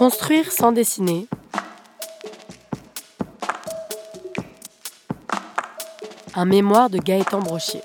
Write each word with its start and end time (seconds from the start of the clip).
Construire 0.00 0.50
sans 0.50 0.72
dessiner. 0.72 1.28
Un 6.34 6.46
mémoire 6.46 6.88
de 6.88 6.96
Gaëtan 6.96 7.40
Brochier. 7.40 7.82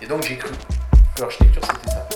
Et 0.00 0.06
donc 0.06 0.22
j'ai 0.22 0.38
cru 0.38 0.54
que 1.16 1.20
l'architecture 1.20 1.60
c'était 1.66 1.90
ça. 1.90 2.08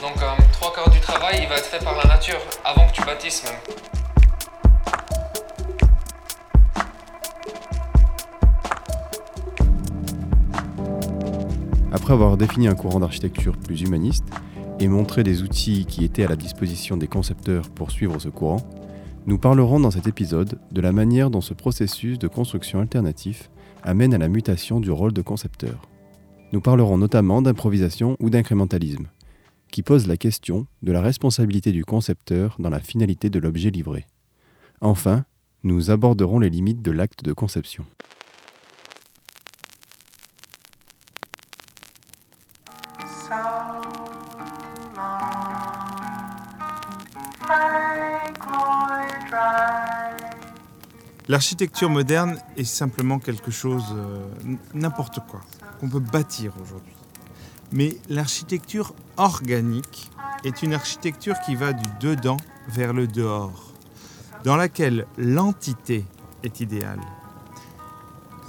Donc 0.00 0.22
euh, 0.22 0.42
trois 0.52 0.72
quarts 0.72 0.88
du 0.88 1.00
travail, 1.00 1.40
il 1.42 1.48
va 1.50 1.56
être 1.56 1.66
fait 1.66 1.84
par 1.84 1.98
la 1.98 2.04
nature, 2.04 2.40
avant 2.64 2.86
que 2.86 2.92
tu 2.94 3.02
bâtisses 3.04 3.44
même. 3.44 3.58
Après 11.92 12.14
avoir 12.14 12.38
défini 12.38 12.68
un 12.68 12.74
courant 12.74 13.00
d'architecture 13.00 13.54
plus 13.58 13.82
humaniste 13.82 14.24
et 14.82 14.88
montré 14.88 15.22
des 15.22 15.42
outils 15.42 15.86
qui 15.86 16.02
étaient 16.04 16.24
à 16.24 16.28
la 16.28 16.34
disposition 16.34 16.96
des 16.96 17.06
concepteurs 17.06 17.70
pour 17.70 17.92
suivre 17.92 18.18
ce 18.18 18.28
courant, 18.28 18.66
nous 19.26 19.38
parlerons 19.38 19.78
dans 19.78 19.92
cet 19.92 20.08
épisode 20.08 20.58
de 20.72 20.80
la 20.80 20.90
manière 20.90 21.30
dont 21.30 21.40
ce 21.40 21.54
processus 21.54 22.18
de 22.18 22.26
construction 22.26 22.80
alternatif 22.80 23.48
amène 23.84 24.12
à 24.12 24.18
la 24.18 24.26
mutation 24.26 24.80
du 24.80 24.90
rôle 24.90 25.12
de 25.12 25.22
concepteur. 25.22 25.82
Nous 26.52 26.60
parlerons 26.60 26.98
notamment 26.98 27.42
d'improvisation 27.42 28.16
ou 28.18 28.28
d'incrémentalisme, 28.28 29.06
qui 29.70 29.84
pose 29.84 30.08
la 30.08 30.16
question 30.16 30.66
de 30.82 30.90
la 30.90 31.00
responsabilité 31.00 31.70
du 31.70 31.84
concepteur 31.84 32.56
dans 32.58 32.70
la 32.70 32.80
finalité 32.80 33.30
de 33.30 33.38
l'objet 33.38 33.70
livré. 33.70 34.06
Enfin, 34.80 35.24
nous 35.62 35.92
aborderons 35.92 36.40
les 36.40 36.50
limites 36.50 36.82
de 36.82 36.90
l'acte 36.90 37.22
de 37.22 37.32
conception. 37.32 37.84
L'architecture 51.28 51.88
moderne 51.88 52.36
est 52.56 52.64
simplement 52.64 53.20
quelque 53.20 53.52
chose, 53.52 53.84
euh, 53.94 54.26
n'importe 54.74 55.20
quoi, 55.28 55.40
qu'on 55.78 55.88
peut 55.88 56.00
bâtir 56.00 56.52
aujourd'hui. 56.60 56.94
Mais 57.70 57.96
l'architecture 58.08 58.92
organique 59.16 60.10
est 60.44 60.62
une 60.62 60.74
architecture 60.74 61.36
qui 61.46 61.54
va 61.54 61.72
du 61.72 61.88
dedans 62.00 62.36
vers 62.68 62.92
le 62.92 63.06
dehors, 63.06 63.72
dans 64.44 64.56
laquelle 64.56 65.06
l'entité 65.16 66.04
est 66.42 66.60
idéale. 66.60 67.00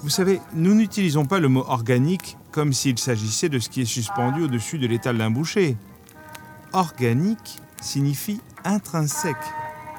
Vous 0.02 0.10
savez, 0.10 0.42
nous 0.54 0.74
n'utilisons 0.74 1.26
pas 1.26 1.40
le 1.40 1.48
mot 1.48 1.64
organique 1.68 2.38
comme 2.52 2.74
s'il 2.74 2.98
s'agissait 2.98 3.50
de 3.50 3.60
ce 3.60 3.70
qui 3.70 3.82
est 3.82 3.86
suspendu 3.86 4.44
au-dessus 4.44 4.80
de 4.80 4.88
l'étal 4.88 5.18
d'un 5.18 5.32
boucher. 5.32 5.78
Organique 6.74 7.60
signifie 7.82 8.42
intrinsèque, 8.66 9.36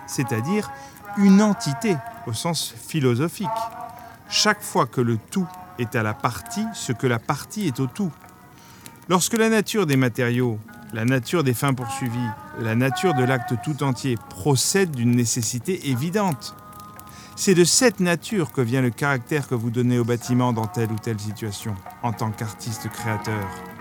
c'est-à-dire 0.07 0.71
une 1.19 1.43
entité 1.43 1.97
au 2.27 2.33
sens 2.33 2.75
philosophique. 2.77 3.49
Chaque 4.29 4.63
fois 4.63 4.87
que 4.87 5.01
le 5.01 5.19
tout 5.31 5.47
est 5.79 5.95
à 5.97 6.03
la 6.03 6.15
partie, 6.15 6.65
ce 6.75 6.93
que 6.93 7.07
la 7.07 7.19
partie 7.19 7.67
est 7.67 7.81
au 7.81 7.87
tout. 7.87 8.13
Lorsque 9.09 9.37
la 9.37 9.49
nature 9.49 9.87
des 9.87 9.97
matériaux, 9.97 10.59
la 10.93 11.05
nature 11.05 11.45
des 11.45 11.55
fins 11.55 11.75
poursuivies, 11.75 12.31
la 12.61 12.75
nature 12.75 13.15
de 13.15 13.25
l'acte 13.25 13.55
tout 13.63 13.83
entier 13.83 14.17
procède 14.31 14.93
d'une 14.93 15.15
nécessité 15.15 15.91
évidente, 15.91 16.55
c'est 17.37 17.55
de 17.55 17.65
cette 17.65 18.01
nature 18.01 18.53
que 18.53 18.61
vient 18.61 18.81
le 18.81 18.91
caractère 18.91 19.49
que 19.49 19.55
vous 19.55 19.71
donnez 19.71 19.99
au 19.99 20.05
bâtiment 20.05 20.53
dans 20.53 20.67
telle 20.67 20.93
ou 20.93 20.99
telle 20.99 21.19
situation, 21.19 21.75
en 22.03 22.13
tant 22.13 22.31
qu'artiste 22.31 22.89
créateur. 22.89 23.74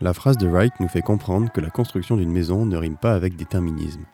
La 0.00 0.12
phrase 0.14 0.36
de 0.36 0.46
Wright 0.46 0.72
nous 0.80 0.88
fait 0.88 1.02
comprendre 1.02 1.50
que 1.50 1.60
la 1.60 1.70
construction 1.70 2.16
d'une 2.16 2.30
maison 2.30 2.66
ne 2.66 2.76
rime 2.76 2.96
pas 2.96 3.14
avec 3.14 3.34
déterminisme. 3.36 4.04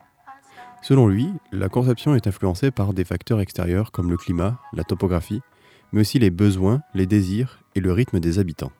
Selon 0.82 1.08
lui, 1.08 1.32
la 1.50 1.69
conception 1.69 2.14
est 2.14 2.26
influencée 2.26 2.70
par 2.70 2.94
des 2.94 3.04
facteurs 3.04 3.41
extérieurs 3.41 3.91
comme 3.91 4.10
le 4.10 4.16
climat, 4.16 4.60
la 4.72 4.84
topographie, 4.84 5.41
mais 5.92 6.03
aussi 6.03 6.19
les 6.19 6.31
besoins, 6.31 6.82
les 6.94 7.06
désirs 7.06 7.60
et 7.75 7.81
le 7.81 7.92
rythme 7.92 8.20
des 8.20 8.38
habitants. 8.38 8.72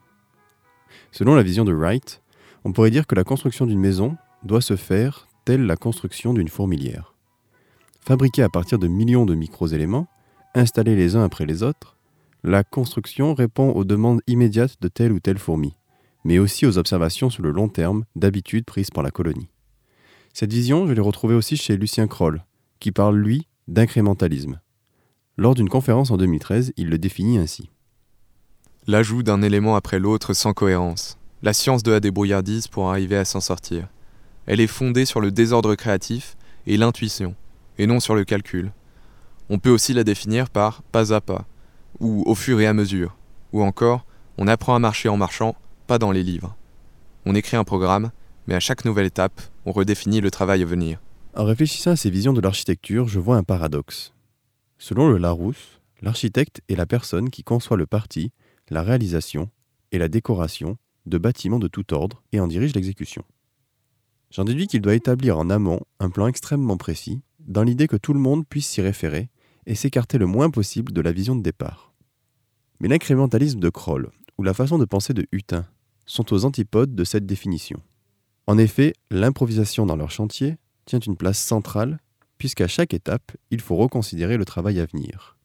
Selon 1.11 1.35
la 1.35 1.43
vision 1.43 1.65
de 1.65 1.73
Wright, 1.73 2.21
on 2.63 2.71
pourrait 2.71 2.91
dire 2.91 3.07
que 3.07 3.15
la 3.15 3.23
construction 3.23 3.65
d'une 3.65 3.79
maison 3.79 4.17
doit 4.43 4.61
se 4.61 4.75
faire 4.75 5.27
telle 5.45 5.65
la 5.65 5.75
construction 5.75 6.33
d'une 6.33 6.47
fourmilière. 6.47 7.14
Fabriquée 8.05 8.43
à 8.43 8.49
partir 8.49 8.79
de 8.79 8.87
millions 8.87 9.25
de 9.25 9.35
micro-éléments, 9.35 10.07
installés 10.53 10.95
les 10.95 11.15
uns 11.15 11.23
après 11.23 11.45
les 11.45 11.63
autres, 11.63 11.97
la 12.43 12.63
construction 12.63 13.33
répond 13.33 13.71
aux 13.71 13.83
demandes 13.83 14.21
immédiates 14.27 14.81
de 14.81 14.87
telle 14.87 15.11
ou 15.11 15.19
telle 15.19 15.39
fourmi 15.39 15.75
mais 16.25 16.39
aussi 16.39 16.65
aux 16.65 16.77
observations 16.77 17.29
sur 17.29 17.43
le 17.43 17.51
long 17.51 17.69
terme 17.69 18.03
d'habitudes 18.15 18.65
prises 18.65 18.89
par 18.89 19.03
la 19.03 19.11
colonie. 19.11 19.47
Cette 20.33 20.51
vision, 20.51 20.87
je 20.87 20.91
l'ai 20.91 21.01
retrouvée 21.01 21.35
aussi 21.35 21.55
chez 21.55 21.77
Lucien 21.77 22.07
Kroll, 22.07 22.43
qui 22.79 22.91
parle, 22.91 23.15
lui, 23.15 23.47
d'incrémentalisme. 23.69 24.59
Lors 25.37 25.53
d'une 25.53 25.69
conférence 25.69 26.11
en 26.11 26.17
2013, 26.17 26.73
il 26.75 26.89
le 26.89 26.97
définit 26.97 27.37
ainsi. 27.37 27.69
L'ajout 28.87 29.23
d'un 29.23 29.41
élément 29.43 29.75
après 29.75 29.99
l'autre 29.99 30.33
sans 30.33 30.53
cohérence. 30.53 31.17
La 31.43 31.53
science 31.53 31.83
de 31.83 31.91
la 31.91 31.99
débrouillardise 31.99 32.67
pour 32.67 32.89
arriver 32.89 33.17
à 33.17 33.25
s'en 33.25 33.39
sortir. 33.39 33.87
Elle 34.47 34.59
est 34.59 34.67
fondée 34.67 35.05
sur 35.05 35.21
le 35.21 35.31
désordre 35.31 35.75
créatif 35.75 36.37
et 36.65 36.77
l'intuition, 36.77 37.35
et 37.77 37.87
non 37.87 37.99
sur 37.99 38.15
le 38.15 38.23
calcul. 38.23 38.71
On 39.49 39.59
peut 39.59 39.69
aussi 39.69 39.93
la 39.93 40.03
définir 40.03 40.49
par 40.49 40.81
pas 40.83 41.13
à 41.13 41.21
pas, 41.21 41.45
ou 41.99 42.23
au 42.25 42.35
fur 42.35 42.59
et 42.59 42.67
à 42.67 42.73
mesure, 42.73 43.15
ou 43.53 43.63
encore 43.63 44.05
on 44.37 44.47
apprend 44.47 44.75
à 44.75 44.79
marcher 44.79 45.09
en 45.09 45.17
marchant 45.17 45.55
pas 45.87 45.97
dans 45.99 46.11
les 46.11 46.23
livres. 46.23 46.55
On 47.25 47.35
écrit 47.35 47.57
un 47.57 47.63
programme, 47.63 48.11
mais 48.47 48.55
à 48.55 48.59
chaque 48.59 48.85
nouvelle 48.85 49.05
étape, 49.05 49.41
on 49.65 49.71
redéfinit 49.71 50.21
le 50.21 50.31
travail 50.31 50.61
à 50.61 50.65
venir. 50.65 50.99
En 51.35 51.45
réfléchissant 51.45 51.91
à 51.91 51.95
ces 51.95 52.09
visions 52.09 52.33
de 52.33 52.41
l'architecture, 52.41 53.07
je 53.07 53.19
vois 53.19 53.37
un 53.37 53.43
paradoxe. 53.43 54.13
Selon 54.77 55.09
le 55.09 55.17
Larousse, 55.17 55.79
l'architecte 56.01 56.61
est 56.69 56.75
la 56.75 56.85
personne 56.85 57.29
qui 57.29 57.43
conçoit 57.43 57.77
le 57.77 57.85
parti, 57.85 58.31
la 58.69 58.83
réalisation 58.83 59.49
et 59.91 59.97
la 59.97 60.07
décoration 60.07 60.77
de 61.05 61.17
bâtiments 61.17 61.59
de 61.59 61.67
tout 61.67 61.93
ordre 61.93 62.23
et 62.31 62.39
en 62.39 62.47
dirige 62.47 62.73
l'exécution. 62.73 63.23
J'en 64.31 64.43
déduis 64.43 64.67
qu'il 64.67 64.81
doit 64.81 64.95
établir 64.95 65.37
en 65.37 65.49
amont 65.49 65.81
un 65.99 66.09
plan 66.09 66.27
extrêmement 66.27 66.77
précis, 66.77 67.21
dans 67.45 67.63
l'idée 67.63 67.87
que 67.87 67.97
tout 67.97 68.13
le 68.13 68.19
monde 68.19 68.45
puisse 68.47 68.67
s'y 68.67 68.81
référer 68.81 69.29
et 69.65 69.75
s'écarter 69.75 70.17
le 70.17 70.25
moins 70.25 70.49
possible 70.49 70.91
de 70.91 71.01
la 71.01 71.11
vision 71.11 71.35
de 71.35 71.41
départ. 71.41 71.93
Mais 72.79 72.87
l'incrémentalisme 72.87 73.59
de 73.59 73.69
Kroll 73.69 74.09
ou 74.37 74.43
la 74.43 74.53
façon 74.53 74.77
de 74.77 74.85
penser 74.85 75.13
de 75.13 75.27
Hutin 75.31 75.65
sont 76.05 76.33
aux 76.33 76.45
antipodes 76.45 76.93
de 76.93 77.03
cette 77.03 77.25
définition. 77.25 77.81
En 78.47 78.57
effet, 78.57 78.93
l'improvisation 79.09 79.85
dans 79.85 79.95
leur 79.95 80.11
chantier 80.11 80.57
tient 80.85 80.99
une 80.99 81.17
place 81.17 81.39
centrale, 81.39 81.99
puisqu'à 82.37 82.67
chaque 82.67 82.93
étape, 82.93 83.31
il 83.49 83.61
faut 83.61 83.75
reconsidérer 83.75 84.37
le 84.37 84.45
travail 84.45 84.79
à 84.79 84.85
venir. 84.85 85.37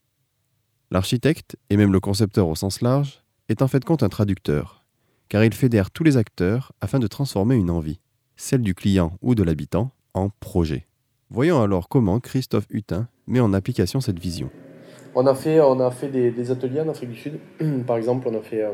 L'architecte, 0.91 1.57
et 1.71 1.77
même 1.77 1.93
le 1.93 2.01
concepteur 2.01 2.49
au 2.49 2.57
sens 2.57 2.81
large, 2.81 3.23
est 3.49 3.63
en 3.63 3.69
fait 3.69 3.85
compte 3.85 4.03
un 4.03 4.09
traducteur, 4.09 4.85
car 5.29 5.45
il 5.45 5.55
fédère 5.55 5.91
tous 5.91 6.05
les 6.05 6.17
acteurs 6.17 6.73
afin 6.81 6.99
de 6.99 7.07
transformer 7.07 7.55
une 7.55 7.71
envie, 7.71 8.01
celle 8.37 8.63
du 8.63 8.75
client 8.75 9.17
ou 9.23 9.35
de 9.35 9.43
l'habitant, 9.43 9.93
en 10.13 10.31
projet. 10.41 10.90
Voyons 11.33 11.63
alors 11.63 11.89
comment 11.89 12.19
Christophe 12.19 12.67
Hutin 12.71 13.07
met 13.29 13.39
en 13.39 13.53
application 13.53 14.01
cette 14.01 14.19
vision. 14.19 14.51
On 15.15 15.29
a 15.29 15.35
fait, 15.37 15.61
on 15.61 15.79
a 15.79 15.93
fait 15.93 16.09
des, 16.09 16.51
ateliers 16.51 16.81
en 16.81 16.89
Afrique 16.89 17.11
du 17.11 17.17
Sud. 17.17 17.39
Par 17.87 17.97
exemple, 17.97 18.27
on 18.29 18.37
a 18.37 18.41
fait, 18.41 18.63
euh, 18.63 18.73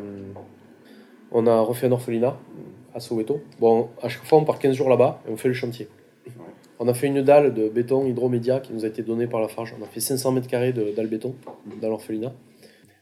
on 1.33 1.47
a 1.47 1.61
refait 1.61 1.89
un 1.89 1.93
orphelinat 1.93 2.39
à 2.95 3.01
Soweto. 3.01 3.43
Bon, 3.61 3.91
à 4.01 4.09
chaque 4.09 4.25
fois, 4.25 4.39
on 4.39 4.45
part 4.45 4.59
15 4.59 4.75
jours 4.75 4.89
là-bas 4.89 5.21
et 5.29 5.31
on 5.31 5.37
fait 5.37 5.49
le 5.49 5.55
chantier. 5.55 5.89
On 6.79 6.89
a 6.89 6.95
fait 6.95 7.09
une 7.09 7.21
dalle 7.21 7.53
de 7.53 7.69
béton 7.69 8.07
hydromédia 8.07 8.61
qui 8.61 8.73
nous 8.73 8.87
a 8.87 8.89
été 8.89 9.03
donnée 9.03 9.27
par 9.27 9.43
la 9.43 9.49
Farge. 9.49 9.75
On 9.79 9.85
a 9.85 9.89
fait 9.89 10.01
500 10.01 10.33
mètres 10.33 10.49
carrés 10.49 10.73
de 10.73 10.93
dalle 10.97 11.09
béton 11.09 11.35
dans 11.83 11.91
l'orphelinat. 11.91 12.33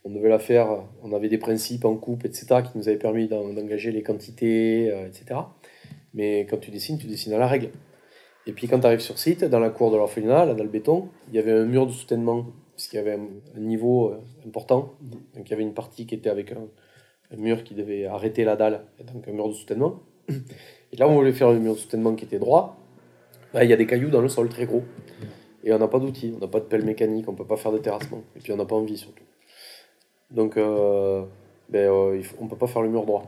On 0.05 0.11
devait 0.11 0.29
la 0.29 0.41
faire, 0.41 0.67
on 1.05 1.13
avait 1.13 1.29
des 1.29 1.39
principes 1.39 1.85
en 1.85 1.95
coupe, 1.95 2.25
etc., 2.25 2.47
qui 2.65 2.77
nous 2.77 2.89
avaient 2.89 2.99
permis 2.99 3.29
d'engager 3.29 3.93
les 3.93 4.03
quantités, 4.03 4.91
euh, 4.91 5.07
etc. 5.07 5.41
Mais 6.13 6.41
quand 6.51 6.59
tu 6.59 6.73
dessines, 6.73 6.99
tu 6.99 7.07
dessines 7.07 7.33
à 7.33 7.39
la 7.39 7.47
règle. 7.47 7.71
Et 8.47 8.53
puis 8.53 8.69
quand 8.69 8.81
tu 8.81 8.87
arrives 8.87 9.01
sur 9.01 9.19
site, 9.19 9.45
dans 9.45 9.59
la 9.59 9.71
cour 9.71 9.91
de 9.91 9.97
l'orphelinat, 9.97 10.45
la 10.45 10.55
dalle 10.55 10.69
béton, 10.69 11.09
il 11.29 11.35
y 11.35 11.39
avait 11.39 11.53
un 11.53 11.65
mur 11.65 11.87
de 11.87 11.93
soutènement, 11.93 12.47
puisqu'il 12.77 12.97
y 12.97 12.99
avait 12.99 13.15
un, 13.15 13.61
niveau 13.61 14.11
euh, 14.11 14.21
important. 14.47 14.93
Donc 15.35 15.49
il 15.49 15.51
y 15.51 15.55
avait 15.55 15.63
une 15.63 15.75
partie 15.75 16.07
qui 16.07 16.15
était 16.15 16.31
avec 16.31 16.53
un, 16.53 16.67
mur 17.37 17.65
qui 17.65 17.75
devait 17.75 18.07
arrêter 18.07 18.45
la 18.45 18.55
dalle, 18.55 18.85
donc 19.13 19.27
un 19.27 19.33
mur 19.33 19.49
de 19.49 19.55
soutènement. 19.55 20.01
Et 20.93 20.97
là, 20.97 21.09
on 21.09 21.15
voulait 21.15 21.33
faire 21.33 21.49
un 21.49 21.59
mur 21.59 21.75
de 21.75 21.79
soutènement 21.79 22.15
qui 22.15 22.27
était 22.27 22.39
droit. 22.39 22.77
Là, 23.55 23.65
il 23.65 23.71
y 23.71 23.73
a 23.73 23.77
des 23.77 23.87
cailloux 23.87 24.11
dans 24.11 24.21
le 24.21 24.29
sol 24.29 24.49
très 24.49 24.67
gros. 24.67 24.85
Et 25.65 25.73
on 25.73 25.79
n'a 25.79 25.89
pas 25.89 25.99
d'outils, 25.99 26.33
on 26.37 26.39
n'a 26.39 26.47
pas 26.47 26.61
de 26.61 26.67
pelle 26.67 26.85
mécanique, 26.85 27.27
on 27.29 27.33
ne 27.33 27.37
peut 27.37 27.47
pas 27.47 27.57
faire 27.57 27.73
de 27.73 27.79
terrassement. 27.79 28.23
Et 28.37 28.41
puis 28.41 28.53
on 28.53 28.57
n'a 28.57 28.67
pas 28.67 28.77
envie 28.77 28.99
surtout. 28.99 29.25
Donc, 30.31 30.57
euh, 30.57 31.25
ben, 31.71 31.91
euh, 31.91 32.23
on 32.39 32.45
ne 32.45 32.51
peut 32.51 32.57
pas 32.57 32.67
faire 32.67 32.83
le 32.83 32.89
mur 32.89 33.05
droit. 33.05 33.25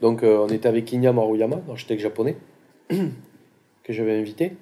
Donc, 0.00 0.22
on 0.22 0.48
était 0.48 0.66
avec 0.66 0.86
Kinya 0.86 1.12
Maruyama, 1.12 1.60
architecte 1.68 2.00
japonais, 2.00 2.36
que 3.90 3.96
j'avais 3.96 4.18
invité, 4.18 4.52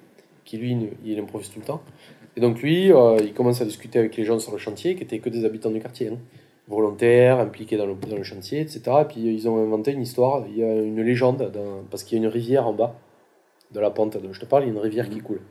qui 0.45 0.57
lui, 0.57 0.75
il 1.05 1.19
improvise 1.19 1.49
tout 1.49 1.59
le 1.59 1.65
temps. 1.65 1.81
Et 2.35 2.41
donc 2.41 2.61
lui, 2.61 2.91
euh, 2.91 3.17
il 3.19 3.33
commence 3.33 3.61
à 3.61 3.65
discuter 3.65 3.99
avec 3.99 4.15
les 4.17 4.23
gens 4.23 4.39
sur 4.39 4.51
le 4.51 4.57
chantier, 4.57 4.95
qui 4.95 5.03
étaient 5.03 5.19
que 5.19 5.29
des 5.29 5.45
habitants 5.45 5.71
du 5.71 5.79
quartier, 5.79 6.09
hein. 6.09 6.17
volontaires, 6.67 7.39
impliqués 7.39 7.77
dans 7.77 7.85
le, 7.85 8.23
chantier, 8.23 8.61
etc. 8.61 8.81
Et 9.01 9.05
puis 9.05 9.21
ils 9.21 9.47
ont 9.47 9.61
inventé 9.61 9.91
une 9.91 10.01
histoire, 10.01 10.45
il 10.47 10.57
y 10.57 10.63
a 10.63 10.73
une 10.73 11.01
légende, 11.01 11.51
parce 11.89 12.03
qu'il 12.03 12.17
y 12.17 12.21
a 12.21 12.25
une 12.25 12.31
rivière 12.31 12.67
en 12.67 12.73
bas 12.73 12.95
de 13.71 13.79
la 13.79 13.91
pente 13.91 14.17
dont 14.17 14.33
je 14.33 14.39
te 14.39 14.45
parle, 14.45 14.63
il 14.63 14.67
y 14.67 14.69
a 14.69 14.73
une 14.73 14.79
rivière 14.79 15.09
qui 15.09 15.19
coule. 15.19 15.41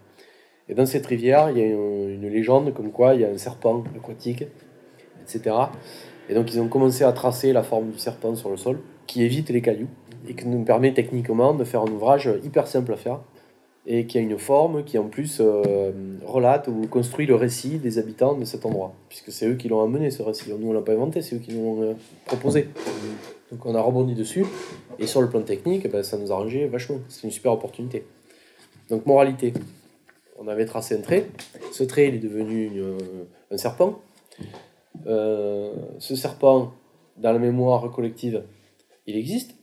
Et 0.69 0.75
dans 0.75 0.87
cette 0.87 1.07
rivière, 1.07 1.51
il 1.51 1.59
y 1.59 1.63
a 1.63 1.67
une 1.67 2.29
légende 2.29 2.75
comme 2.75 2.91
quoi 2.91 3.15
il 3.15 3.21
y 3.21 3.25
a 3.25 3.29
un 3.29 3.39
serpent 3.39 3.85
aquatique, 3.97 4.45
etc. 5.23 5.57
Et 6.29 6.35
donc 6.35 6.53
ils 6.53 6.61
ont 6.61 6.69
commencé 6.69 7.05
à 7.05 7.13
tracer 7.13 7.53
la 7.53 7.63
forme 7.63 7.91
du 7.91 7.99
serpent 7.99 8.35
sur 8.35 8.51
le 8.51 8.57
sol, 8.57 8.81
qui 9.07 9.23
évite 9.23 9.51
les 9.51 9.63
cailloux, 9.63 9.89
et 10.29 10.35
qui 10.35 10.47
nous 10.47 10.65
permet 10.65 10.93
techniquement 10.93 11.55
de 11.55 11.65
faire 11.65 11.83
un 11.83 11.91
ouvrage 11.91 12.29
hyper 12.43 12.67
simple 12.67 12.93
à 12.93 12.97
faire, 12.97 13.21
et 13.91 14.05
qui 14.05 14.19
a 14.19 14.21
une 14.21 14.39
forme 14.39 14.85
qui 14.85 14.99
en 14.99 15.09
plus 15.09 15.39
euh, 15.41 15.93
relate 16.27 16.69
ou 16.69 16.87
construit 16.89 17.25
le 17.25 17.35
récit 17.35 17.79
des 17.79 17.99
habitants 17.99 18.35
de 18.35 18.45
cet 18.45 18.67
endroit, 18.67 18.93
puisque 19.09 19.33
c'est 19.33 19.47
eux 19.49 19.55
qui 19.55 19.69
l'ont 19.69 19.83
amené 19.83 20.11
ce 20.11 20.23
récit. 20.23 20.51
Nous 20.51 20.69
on 20.69 20.75
l'a 20.75 20.83
pas 20.83 20.93
inventé, 20.93 21.23
c'est 21.23 21.37
eux 21.37 21.39
qui 21.39 21.53
l'ont 21.53 21.83
euh, 21.83 21.95
proposé. 22.27 22.69
Donc 23.51 23.65
on 23.65 23.75
a 23.75 23.81
rebondi 23.81 24.15
dessus, 24.15 24.45
et 24.99 25.07
sur 25.07 25.23
le 25.23 25.31
plan 25.31 25.41
technique, 25.41 25.91
ben, 25.91 26.03
ça 26.03 26.19
nous 26.19 26.31
a 26.31 26.35
arrangé 26.35 26.67
vachement. 26.67 26.99
C'est 27.09 27.25
une 27.25 27.31
super 27.31 27.53
opportunité. 27.53 28.05
Donc 28.91 29.07
moralité, 29.07 29.55
on 30.39 30.49
avait 30.49 30.67
tracé 30.67 30.95
un 30.95 31.01
trait, 31.01 31.25
ce 31.73 31.83
trait 31.83 32.09
il 32.09 32.17
est 32.17 32.19
devenu 32.19 32.71
euh, 32.77 32.99
un 33.51 33.57
serpent. 33.57 34.01
Ce 35.07 36.15
serpent, 36.15 36.75
dans 37.17 37.33
la 37.33 37.39
mémoire 37.39 37.91
collective, 37.91 38.43
il 39.07 39.17
existe. 39.17 39.55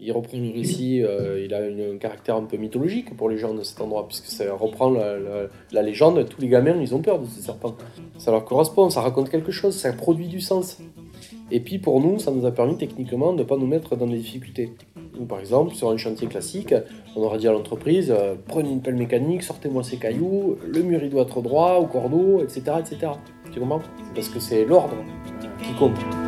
Il 0.00 0.10
reprend 0.10 0.36
le 0.38 0.52
récit, 0.52 1.02
euh, 1.02 1.40
il 1.44 1.54
a 1.54 1.58
un 1.58 1.98
caractère 1.98 2.34
un 2.34 2.42
peu 2.42 2.56
mythologique 2.56 3.16
pour 3.16 3.28
les 3.28 3.38
gens 3.38 3.54
de 3.54 3.62
cet 3.62 3.80
endroit, 3.80 4.08
puisque 4.08 4.26
ça 4.26 4.52
reprend 4.52 4.90
la, 4.90 5.82
légende. 5.82 6.28
Tous 6.28 6.40
les 6.40 6.48
gamins, 6.48 6.76
ils 6.80 6.94
ont 6.94 7.00
peur 7.00 7.20
de 7.20 7.26
ce 7.26 7.40
serpent. 7.40 7.76
Ça 8.18 8.32
leur 8.32 8.44
correspond, 8.44 8.90
ça 8.90 9.00
raconte 9.02 9.30
quelque 9.30 9.52
chose, 9.52 9.76
ça 9.76 9.92
produit 9.92 10.26
du 10.26 10.40
sens. 10.40 10.78
Et 11.52 11.60
puis 11.60 11.78
pour 11.78 12.00
nous, 12.00 12.18
ça 12.18 12.32
nous 12.32 12.44
a 12.44 12.50
permis 12.50 12.76
techniquement 12.76 13.32
de 13.32 13.38
ne 13.38 13.44
pas 13.44 13.56
nous 13.56 13.66
mettre 13.66 13.94
dans 13.94 14.06
des 14.06 14.16
difficultés. 14.16 14.72
Par 15.28 15.38
exemple, 15.38 15.74
sur 15.74 15.90
un 15.90 15.96
chantier 15.96 16.26
classique, 16.26 16.74
on 17.14 17.22
aurait 17.22 17.38
dit 17.38 17.46
à 17.46 17.52
l'entreprise 17.52 18.10
euh, 18.10 18.34
prenez 18.48 18.70
une 18.70 18.82
pelle 18.82 18.96
mécanique, 18.96 19.44
sortez-moi 19.44 19.84
ces 19.84 19.96
cailloux, 19.96 20.56
le 20.66 20.82
mur 20.82 21.00
il 21.04 21.10
doit 21.10 21.22
être 21.22 21.40
droit, 21.40 21.76
au 21.76 21.86
cordeau, 21.86 22.42
etc. 22.42 22.62
etc. 22.80 23.12
Tu 23.52 23.60
comprends? 23.60 23.82
Parce 24.14 24.28
que 24.28 24.40
c'est 24.40 24.64
l'ordre 24.64 24.96
qui 25.62 25.72
compte. 25.74 26.23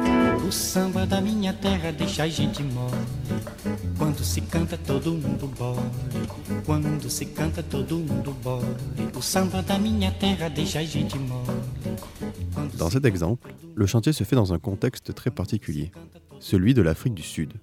O 0.47 0.53
samba 0.53 1.05
da 1.05 1.21
minha 1.21 1.53
terra 1.53 1.91
deixa 1.91 2.23
a 2.23 2.29
gente 2.29 2.63
mole. 2.63 2.95
Quando 3.99 4.23
se 4.23 4.41
canta 4.43 4.79
todo 4.79 5.11
mundo 5.11 5.49
bole. 5.59 5.81
Quando 6.65 7.11
se 7.11 7.27
canta 7.27 7.65
todo 7.65 7.99
mundo 7.99 8.33
bole. 8.45 8.65
O 9.17 9.21
samba 9.21 9.61
da 9.61 9.77
minha 9.77 10.13
terra 10.13 10.49
deixa 10.49 10.79
a 10.79 10.85
gente 10.85 11.19
mole. 11.19 11.47
Quando 12.55 12.77
Dans 12.77 12.91
cet 12.91 13.05
exemple, 13.07 13.53
le 13.75 13.87
chantier 13.87 14.13
se 14.13 14.23
fait 14.23 14.37
dans 14.37 14.53
un 14.53 14.61
contexte 14.61 15.13
très 15.15 15.33
particulier, 15.33 15.91
celui 16.39 16.75
de 16.75 16.83
l'Afrique 16.83 17.15
du 17.15 17.25
Sud. 17.25 17.55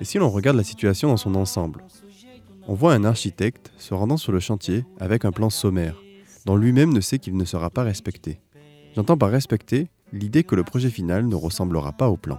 Et 0.00 0.04
si 0.04 0.18
l'on 0.18 0.30
regarde 0.30 0.56
la 0.56 0.62
situation 0.62 1.08
dans 1.08 1.16
son 1.16 1.34
ensemble, 1.34 1.82
on 2.68 2.74
voit 2.74 2.94
un 2.94 3.02
architecte 3.02 3.72
se 3.78 3.94
rendant 3.94 4.16
sur 4.16 4.30
le 4.30 4.38
chantier 4.38 4.84
avec 5.00 5.24
un 5.24 5.32
plan 5.32 5.50
sommaire, 5.50 6.00
dont 6.46 6.54
lui-même 6.54 6.92
ne 6.92 7.00
sait 7.00 7.18
qu'il 7.18 7.36
ne 7.36 7.44
sera 7.44 7.68
pas 7.68 7.82
respecté. 7.82 8.38
J'entends 8.94 9.16
par 9.16 9.30
respecter 9.30 9.88
l'idée 10.12 10.44
que 10.44 10.54
le 10.54 10.64
projet 10.64 10.90
final 10.90 11.26
ne 11.26 11.34
ressemblera 11.34 11.92
pas 11.92 12.08
au 12.08 12.16
plan. 12.16 12.38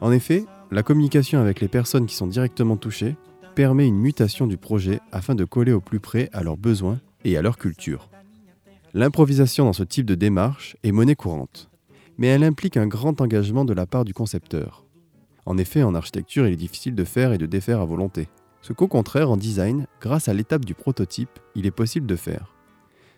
En 0.00 0.12
effet, 0.12 0.44
la 0.70 0.82
communication 0.82 1.40
avec 1.40 1.60
les 1.60 1.68
personnes 1.68 2.06
qui 2.06 2.14
sont 2.14 2.26
directement 2.26 2.76
touchées 2.76 3.16
permet 3.54 3.86
une 3.86 3.98
mutation 3.98 4.46
du 4.46 4.56
projet 4.56 5.00
afin 5.12 5.34
de 5.34 5.44
coller 5.44 5.72
au 5.72 5.80
plus 5.80 6.00
près 6.00 6.28
à 6.32 6.42
leurs 6.42 6.56
besoins 6.56 7.00
et 7.24 7.36
à 7.36 7.42
leur 7.42 7.58
culture. 7.58 8.08
L'improvisation 8.94 9.64
dans 9.64 9.72
ce 9.72 9.84
type 9.84 10.06
de 10.06 10.14
démarche 10.14 10.76
est 10.82 10.92
monnaie 10.92 11.14
courante, 11.14 11.70
mais 12.18 12.26
elle 12.26 12.44
implique 12.44 12.76
un 12.76 12.86
grand 12.86 13.20
engagement 13.20 13.64
de 13.64 13.72
la 13.72 13.86
part 13.86 14.04
du 14.04 14.14
concepteur. 14.14 14.84
En 15.46 15.58
effet, 15.58 15.82
en 15.82 15.94
architecture, 15.94 16.46
il 16.46 16.52
est 16.52 16.56
difficile 16.56 16.94
de 16.94 17.04
faire 17.04 17.32
et 17.32 17.38
de 17.38 17.46
défaire 17.46 17.80
à 17.80 17.84
volonté. 17.84 18.28
Ce 18.60 18.72
qu'au 18.72 18.88
contraire, 18.88 19.30
en 19.30 19.36
design, 19.36 19.86
grâce 20.00 20.28
à 20.28 20.34
l'étape 20.34 20.64
du 20.64 20.74
prototype, 20.74 21.40
il 21.54 21.66
est 21.66 21.72
possible 21.72 22.06
de 22.06 22.16
faire. 22.16 22.51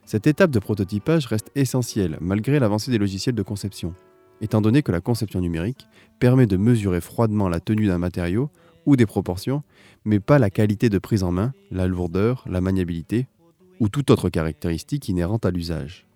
Cette 0.06 0.26
étape 0.26 0.50
de 0.50 0.58
prototypage 0.58 1.26
reste 1.26 1.50
essentielle 1.54 2.18
malgré 2.20 2.58
l'avancée 2.58 2.90
des 2.90 2.98
logiciels 2.98 3.34
de 3.34 3.42
conception, 3.42 3.94
étant 4.40 4.60
donné 4.60 4.82
que 4.82 4.92
la 4.92 5.00
conception 5.00 5.40
numérique 5.40 5.86
permet 6.18 6.46
de 6.46 6.58
mesurer 6.58 7.00
froidement 7.00 7.48
la 7.48 7.60
tenue 7.60 7.86
d'un 7.86 7.98
matériau 7.98 8.50
ou 8.84 8.96
des 8.96 9.06
proportions, 9.06 9.62
mais 10.04 10.20
pas 10.20 10.38
la 10.38 10.50
qualité 10.50 10.90
de 10.90 10.98
prise 10.98 11.22
en 11.22 11.32
main, 11.32 11.54
la 11.70 11.86
lourdeur, 11.86 12.44
la 12.46 12.60
maniabilité 12.60 13.26
ou 13.80 13.88
toute 13.88 14.10
autre 14.10 14.28
caractéristique 14.28 15.08
inhérente 15.08 15.46
à 15.46 15.50
l'usage. 15.50 16.06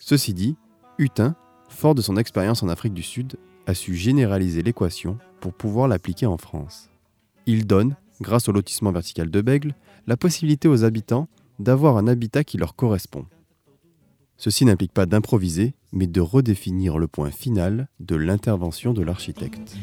Ceci 0.00 0.34
dit, 0.34 0.56
Hutin, 0.98 1.36
fort 1.68 1.94
de 1.94 2.02
son 2.02 2.16
expérience 2.16 2.62
en 2.62 2.68
Afrique 2.68 2.92
du 2.92 3.02
Sud, 3.02 3.36
a 3.66 3.74
su 3.74 3.94
généraliser 3.94 4.62
l'équation 4.62 5.18
pour 5.40 5.54
pouvoir 5.54 5.88
l'appliquer 5.88 6.26
en 6.26 6.36
France. 6.36 6.90
Il 7.46 7.66
donne, 7.66 7.96
grâce 8.20 8.48
au 8.48 8.52
lotissement 8.52 8.92
vertical 8.92 9.30
de 9.30 9.40
Bègle, 9.40 9.74
la 10.06 10.16
possibilité 10.16 10.68
aux 10.68 10.84
habitants 10.84 11.28
d'avoir 11.58 11.96
un 11.96 12.06
habitat 12.06 12.44
qui 12.44 12.58
leur 12.58 12.74
correspond. 12.74 13.26
Ceci 14.36 14.64
n'implique 14.64 14.92
pas 14.92 15.06
d'improviser, 15.06 15.74
mais 15.92 16.06
de 16.06 16.20
redéfinir 16.20 16.98
le 16.98 17.06
point 17.06 17.30
final 17.30 17.88
de 18.00 18.16
l'intervention 18.16 18.92
de 18.92 19.02
l'architecte. 19.02 19.76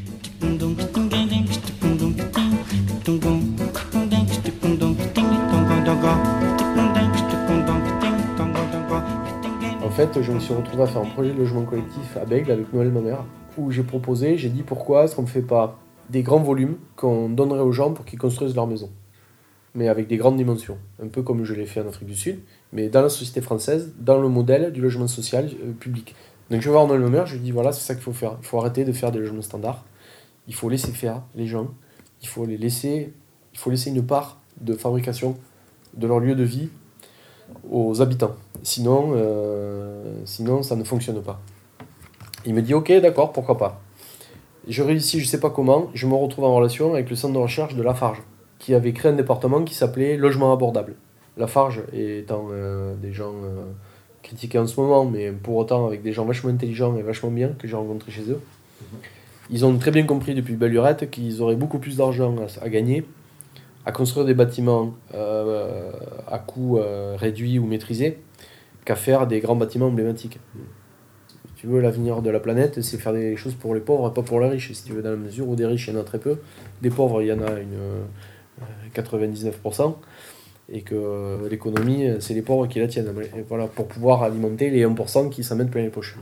En 9.84 9.90
fait, 9.90 10.22
je 10.22 10.32
me 10.32 10.40
suis 10.40 10.54
retrouvé 10.54 10.84
à 10.84 10.88
faire 10.88 11.02
un 11.02 11.10
projet 11.10 11.34
de 11.34 11.38
logement 11.38 11.64
collectif 11.64 12.18
à 12.18 12.26
Bègle 12.26 12.52
avec 12.52 12.72
Noël, 12.74 12.92
ma 12.92 13.02
mère, 13.02 13.26
où 13.58 13.72
j'ai 13.72 13.84
proposé, 13.84 14.38
j'ai 14.38 14.50
dit 14.50 14.64
pourquoi 14.64 15.06
est-ce 15.06 15.16
qu'on 15.16 15.24
ne 15.24 15.28
fait 15.28 15.42
pas 15.42 15.80
des 16.10 16.24
grands 16.24 16.40
volumes 16.40 16.78
qu'on 16.96 17.30
donnerait 17.30 17.62
aux 17.62 17.72
gens 17.72 17.94
pour 17.94 18.06
qu'ils 18.06 18.20
construisent 18.20 18.56
leur 18.56 18.68
maison, 18.68 18.90
mais 19.74 19.88
avec 19.88 20.08
des 20.08 20.18
grandes 20.18 20.38
dimensions, 20.38 20.78
un 21.02 21.08
peu 21.08 21.22
comme 21.22 21.44
je 21.44 21.54
l'ai 21.54 21.66
fait 21.66 21.82
en 21.82 21.88
Afrique 21.88 22.08
du 22.08 22.16
Sud, 22.16 22.40
mais 22.74 22.90
dans 22.90 23.02
la 23.02 23.10
société 23.10 23.42
française, 23.42 23.94
dans 24.00 24.20
le 24.20 24.28
modèle 24.28 24.72
du 24.72 24.82
logement 24.82 25.08
social 25.08 25.50
euh, 25.64 25.72
public. 25.72 26.16
Donc 26.50 26.62
je 26.62 26.66
vais 26.66 26.72
voir 26.72 26.86
ma 26.86 26.98
mère, 26.98 27.26
je 27.26 27.36
lui 27.36 27.42
dis 27.42 27.52
voilà, 27.52 27.72
c'est 27.72 27.82
ça 27.82 27.94
qu'il 27.94 28.04
faut 28.04 28.12
faire. 28.12 28.36
Il 28.42 28.46
faut 28.46 28.60
arrêter 28.60 28.84
de 28.84 28.92
faire 28.92 29.12
des 29.12 29.20
logements 29.20 29.42
standards. 29.42 29.86
Il 30.48 30.54
faut 30.54 30.68
laisser 30.68 30.92
faire 30.92 31.22
les 31.36 31.48
gens. 31.48 31.70
Il 32.22 32.28
faut 32.28 32.46
les 32.46 32.58
laisser, 32.58 33.14
il 33.54 33.60
faut 33.60 33.70
laisser 33.70 33.90
une 33.90 34.06
part 34.06 34.38
de 34.60 34.74
fabrication 34.74 35.38
de 35.94 36.08
leur 36.08 36.20
lieu 36.20 36.36
de 36.36 36.44
vie 36.44 36.70
aux 37.70 38.02
habitants. 38.02 38.36
Sinon, 38.64 39.14
euh, 39.16 40.14
sinon 40.26 40.62
ça 40.62 40.76
ne 40.76 40.84
fonctionne 40.84 41.22
pas. 41.22 41.40
Il 42.46 42.54
me 42.54 42.62
dit 42.62 42.74
ok, 42.74 42.92
d'accord, 43.02 43.32
pourquoi 43.32 43.58
pas. 43.58 43.82
Je 44.68 44.84
réussis, 44.84 45.20
je 45.20 45.28
sais 45.28 45.40
pas 45.40 45.50
comment, 45.50 45.90
je 45.94 46.06
me 46.06 46.14
retrouve 46.14 46.46
en 46.46 46.54
relation 46.54 46.94
avec 46.94 47.10
le 47.10 47.16
centre 47.16 47.34
de 47.34 47.40
recherche 47.40 47.76
de 47.76 47.82
Lafarge, 47.82 48.22
qui 48.62 48.76
avait 48.76 48.94
créé 48.94 49.12
un 49.12 49.16
département 49.16 49.64
qui 49.64 49.74
s'appelait 49.74 50.18
Logement 50.18 50.54
abordable. 50.54 50.94
Lafarge 51.36 51.82
étant 51.94 52.50
euh, 52.52 52.94
des 52.96 53.12
gens 53.12 53.34
euh, 53.44 53.64
critiqués 54.22 54.60
en 54.60 54.68
ce 54.68 54.80
moment, 54.80 55.04
mais 55.04 55.32
pour 55.32 55.56
autant 55.56 55.88
avec 55.88 56.04
des 56.04 56.14
gens 56.14 56.26
vachement 56.26 56.52
intelligents 56.52 56.96
et 56.96 57.02
vachement 57.02 57.32
bien 57.32 57.50
que 57.58 57.68
j'ai 57.68 57.76
rencontrés 57.76 58.12
chez 58.12 58.30
eux. 58.30 58.40
Ils 59.50 59.66
ont 59.66 59.76
très 59.80 59.90
bien 59.90 60.06
compris 60.06 60.36
depuis 60.36 60.56
belle 60.56 60.72
lurette 60.72 61.10
qu'ils 61.10 61.42
auraient 61.42 61.56
beaucoup 61.56 61.80
plus 61.80 61.98
d'argent 61.98 62.36
à, 62.38 62.64
à 62.64 62.70
gagner 62.70 63.04
à 63.84 63.92
construire 63.92 64.28
des 64.28 64.36
bâtiments 64.36 64.94
euh, 65.16 65.92
à 66.28 66.38
coût 66.38 66.80
réduit 67.16 67.58
ou 67.58 67.66
maîtrisé 67.66 68.20
qu'à 68.86 68.96
faire 68.96 69.26
des 69.26 69.40
grands 69.40 69.56
bâtiments 69.56 69.88
emblématiques. 69.88 70.40
Si 71.48 71.54
tu 71.56 71.66
veux, 71.66 71.82
l'avenir 71.82 72.22
de 72.22 72.30
la 72.30 72.40
planète, 72.40 72.80
c'est 72.84 72.98
faire 73.00 73.14
des 73.14 73.36
choses 73.38 73.56
pour 73.56 73.74
les 73.74 73.82
pauvres 73.82 74.10
et 74.10 74.14
pas 74.14 74.22
pour 74.22 74.40
les 74.40 74.50
riches. 74.50 74.72
Si 74.74 74.84
tu 74.84 74.94
veux, 74.94 75.02
dans 75.02 75.10
la 75.10 75.16
mesure 75.16 75.50
où 75.50 75.56
des 75.56 75.66
riches, 75.66 75.88
il 75.88 75.96
y 75.96 75.98
en 75.98 76.00
a 76.00 76.04
très 76.04 76.20
peu, 76.20 76.38
des 76.84 76.92
pauvres, 76.92 77.24
il 77.24 77.30
y 77.30 77.34
en 77.34 77.42
a 77.42 77.60
une 77.60 77.78
99%, 78.96 79.96
et 80.72 80.82
que 80.82 80.96
euh, 80.96 81.50
l'économie, 81.50 82.08
c'est 82.20 82.34
les 82.34 82.42
pauvres 82.42 82.68
qui 82.68 82.80
la 82.80 82.88
tiennent. 82.88 83.14
Et 83.38 83.44
voilà, 83.48 83.68
pour 83.68 83.88
pouvoir 83.88 84.24
alimenter 84.24 84.70
les 84.70 84.86
1% 84.86 85.30
qui 85.30 85.44
s'en 85.44 85.56
mettent 85.56 85.72
plein 85.72 85.82
les 85.82 85.90
poches. 85.90 86.18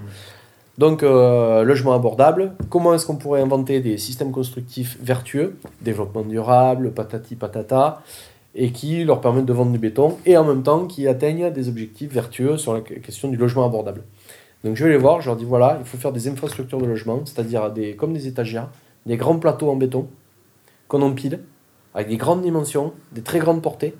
Donc, 0.77 1.03
euh, 1.03 1.63
logement 1.63 1.93
abordable. 1.93 2.53
Comment 2.69 2.93
est-ce 2.93 3.05
qu'on 3.05 3.17
pourrait 3.17 3.41
inventer 3.41 3.81
des 3.81 3.97
systèmes 3.97 4.31
constructifs 4.31 4.97
vertueux, 5.01 5.57
développement 5.81 6.21
durable, 6.21 6.91
patati 6.91 7.35
patata, 7.35 8.01
et 8.55 8.71
qui 8.71 9.03
leur 9.03 9.21
permettent 9.21 9.45
de 9.45 9.53
vendre 9.53 9.71
du 9.71 9.77
béton, 9.77 10.17
et 10.25 10.37
en 10.37 10.45
même 10.45 10.63
temps 10.63 10.85
qui 10.85 11.07
atteignent 11.07 11.51
des 11.51 11.69
objectifs 11.69 12.11
vertueux 12.11 12.57
sur 12.57 12.73
la 12.73 12.81
question 12.81 13.27
du 13.27 13.37
logement 13.37 13.65
abordable. 13.65 14.03
Donc 14.63 14.75
je 14.75 14.83
vais 14.83 14.89
les 14.89 14.97
voir, 14.97 15.21
je 15.21 15.27
leur 15.27 15.35
dis 15.35 15.45
voilà, 15.45 15.77
il 15.79 15.85
faut 15.85 15.97
faire 15.97 16.11
des 16.11 16.27
infrastructures 16.27 16.79
de 16.79 16.85
logement, 16.85 17.21
c'est-à-dire 17.25 17.71
des, 17.71 17.95
comme 17.95 18.13
des 18.13 18.27
étagères, 18.27 18.69
des 19.05 19.17
grands 19.17 19.37
plateaux 19.37 19.69
en 19.69 19.75
béton 19.75 20.07
qu'on 20.87 21.01
empile, 21.01 21.39
avec 21.93 22.07
des 22.07 22.17
grandes 22.17 22.41
dimensions, 22.41 22.93
des 23.11 23.21
très 23.21 23.39
grandes 23.39 23.61
portées, 23.61 23.95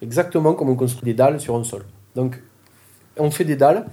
exactement 0.00 0.54
comme 0.54 0.68
on 0.70 0.76
construit 0.76 1.04
des 1.04 1.14
dalles 1.14 1.40
sur 1.40 1.54
un 1.56 1.64
sol. 1.64 1.84
Donc 2.14 2.42
on 3.18 3.30
fait 3.30 3.44
des 3.44 3.56
dalles, 3.56 3.86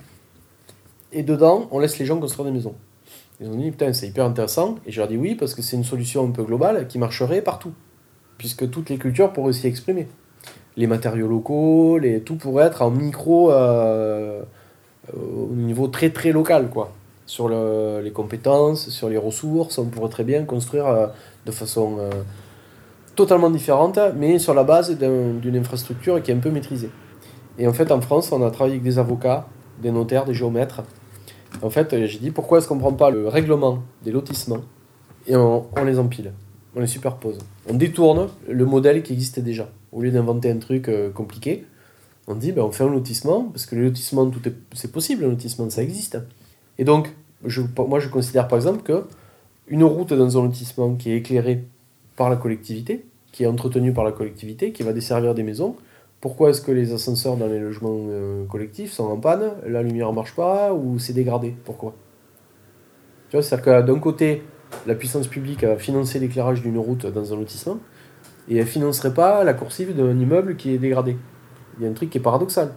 et 1.11 1.23
dedans, 1.23 1.67
on 1.71 1.79
laisse 1.79 1.97
les 1.97 2.05
gens 2.05 2.19
construire 2.19 2.45
des 2.45 2.51
maisons. 2.51 2.75
Ils 3.41 3.47
ont 3.47 3.55
dit, 3.55 3.71
putain, 3.71 3.93
c'est 3.93 4.07
hyper 4.07 4.25
intéressant. 4.25 4.75
Et 4.85 4.91
je 4.91 4.99
leur 4.99 5.07
dis 5.07 5.17
oui, 5.17 5.33
parce 5.33 5.55
que 5.55 5.61
c'est 5.61 5.75
une 5.77 5.83
solution 5.83 6.27
un 6.27 6.31
peu 6.31 6.43
globale 6.43 6.87
qui 6.87 6.99
marcherait 6.99 7.41
partout. 7.41 7.71
Puisque 8.37 8.69
toutes 8.69 8.89
les 8.89 8.97
cultures 8.97 9.31
pourraient 9.33 9.53
s'y 9.53 9.65
exprimer. 9.67 10.07
les 10.77 10.87
matériaux 10.87 11.27
locaux, 11.27 11.97
les, 11.97 12.21
tout 12.21 12.35
pourrait 12.35 12.65
être 12.65 12.81
en 12.81 12.89
micro 12.91 13.51
euh, 13.51 14.41
au 15.13 15.53
niveau 15.53 15.87
très 15.87 16.09
très 16.09 16.31
local, 16.31 16.69
quoi. 16.69 16.93
Sur 17.25 17.47
le- 17.49 18.01
les 18.01 18.11
compétences, 18.11 18.89
sur 18.89 19.09
les 19.09 19.17
ressources, 19.17 19.77
on 19.77 19.85
pourrait 19.85 20.09
très 20.09 20.23
bien 20.23 20.45
construire 20.45 20.87
euh, 20.87 21.07
de 21.45 21.51
façon 21.51 21.97
euh, 21.99 22.09
totalement 23.19 23.49
différente, 23.49 23.99
mais 24.15 24.39
sur 24.39 24.53
la 24.53 24.63
base 24.63 24.97
d'un- 24.97 25.33
d'une 25.33 25.57
infrastructure 25.57 26.23
qui 26.23 26.31
est 26.31 26.33
un 26.33 26.39
peu 26.39 26.51
maîtrisée. 26.51 26.89
Et 27.57 27.67
en 27.67 27.73
fait, 27.73 27.91
en 27.91 27.99
France, 27.99 28.31
on 28.31 28.41
a 28.41 28.49
travaillé 28.49 28.75
avec 28.75 28.83
des 28.83 28.97
avocats, 28.97 29.45
des 29.81 29.91
notaires, 29.91 30.23
des 30.23 30.33
géomètres. 30.33 30.83
En 31.61 31.69
fait, 31.69 32.05
j'ai 32.05 32.19
dit 32.19 32.31
pourquoi 32.31 32.59
est-ce 32.59 32.67
qu'on 32.69 32.75
ne 32.75 32.79
prend 32.79 32.93
pas 32.93 33.09
le 33.09 33.27
règlement 33.27 33.79
des 34.05 34.11
lotissements 34.11 34.61
et 35.27 35.35
on, 35.35 35.65
les 35.85 35.99
empile, 35.99 36.31
on 36.77 36.79
les 36.79 36.87
superpose. 36.87 37.39
On 37.69 37.73
détourne 37.73 38.29
le 38.47 38.65
modèle 38.65 39.03
qui 39.03 39.11
existait 39.11 39.41
déjà. 39.41 39.67
Au 39.91 40.01
lieu 40.01 40.11
d'inventer 40.11 40.49
un 40.49 40.57
truc 40.57 40.87
euh, 40.87 41.09
compliqué, 41.11 41.65
on 42.27 42.35
dit 42.35 42.53
ben, 42.53 42.61
on 42.61 42.71
fait 42.71 42.85
un 42.85 42.89
lotissement, 42.89 43.43
parce 43.51 43.65
que 43.65 43.75
le 43.75 43.83
lotissement, 43.83 44.29
tout 44.29 44.47
est, 44.47 44.55
c'est 44.73 44.93
possible, 44.93 45.25
un 45.25 45.29
lotissement, 45.29 45.69
ça 45.69 45.83
existe. 45.83 46.17
Et 46.77 46.85
donc, 46.85 47.13
moi, 47.77 47.99
je 47.99 48.07
considère 48.07 48.47
par 48.47 48.57
exemple 48.57 48.81
que 48.83 49.03
une 49.67 49.83
route 49.83 50.13
dans 50.13 50.37
un 50.37 50.43
lotissement 50.43 50.95
qui 50.95 51.11
est 51.11 51.17
éclairée 51.17 51.65
par 52.15 52.29
la 52.29 52.37
collectivité, 52.37 53.05
qui 53.31 53.43
est 53.43 53.47
entretenue 53.47 53.93
par 53.93 54.03
la 54.03 54.11
collectivité, 54.11 54.71
qui 54.71 54.83
va 54.83 54.93
desservir 54.93 55.35
des 55.35 55.43
maisons, 55.43 55.75
pourquoi 56.21 56.49
est-ce 56.49 56.61
que 56.61 56.71
les 56.71 56.93
ascenseurs 56.93 57.37
dans 57.37 57.47
les 57.47 57.59
logements 57.59 58.07
euh, 58.09 58.45
collectifs 58.45 58.91
sont 58.91 59.05
en 59.05 59.17
panne, 59.17 59.51
la 59.65 59.81
lumière 59.81 60.09
ne 60.09 60.15
marche 60.15 60.35
pas 60.35 60.73
ou 60.73 60.99
c'est 60.99 61.13
dégradé? 61.13 61.55
Pourquoi? 61.63 61.93
Tu 63.29 63.37
vois, 63.37 63.41
c'est-à-dire 63.41 63.65
que 63.65 63.81
d'un 63.87 63.99
côté, 63.99 64.43
la 64.85 64.95
puissance 64.95 65.27
publique 65.27 65.63
a 65.63 65.77
financé 65.77 66.19
l'éclairage 66.19 66.61
d'une 66.61 66.77
route 66.77 67.05
dans 67.05 67.33
un 67.33 67.37
lotissement 67.37 67.79
et 68.49 68.55
elle 68.55 68.65
ne 68.65 68.69
financerait 68.69 69.13
pas 69.13 69.43
la 69.43 69.53
coursive 69.53 69.95
d'un 69.95 70.17
immeuble 70.19 70.57
qui 70.57 70.73
est 70.73 70.77
dégradé. 70.77 71.15
Il 71.77 71.83
y 71.83 71.87
a 71.87 71.89
un 71.89 71.93
truc 71.93 72.09
qui 72.09 72.17
est 72.17 72.21
paradoxal. 72.21 72.73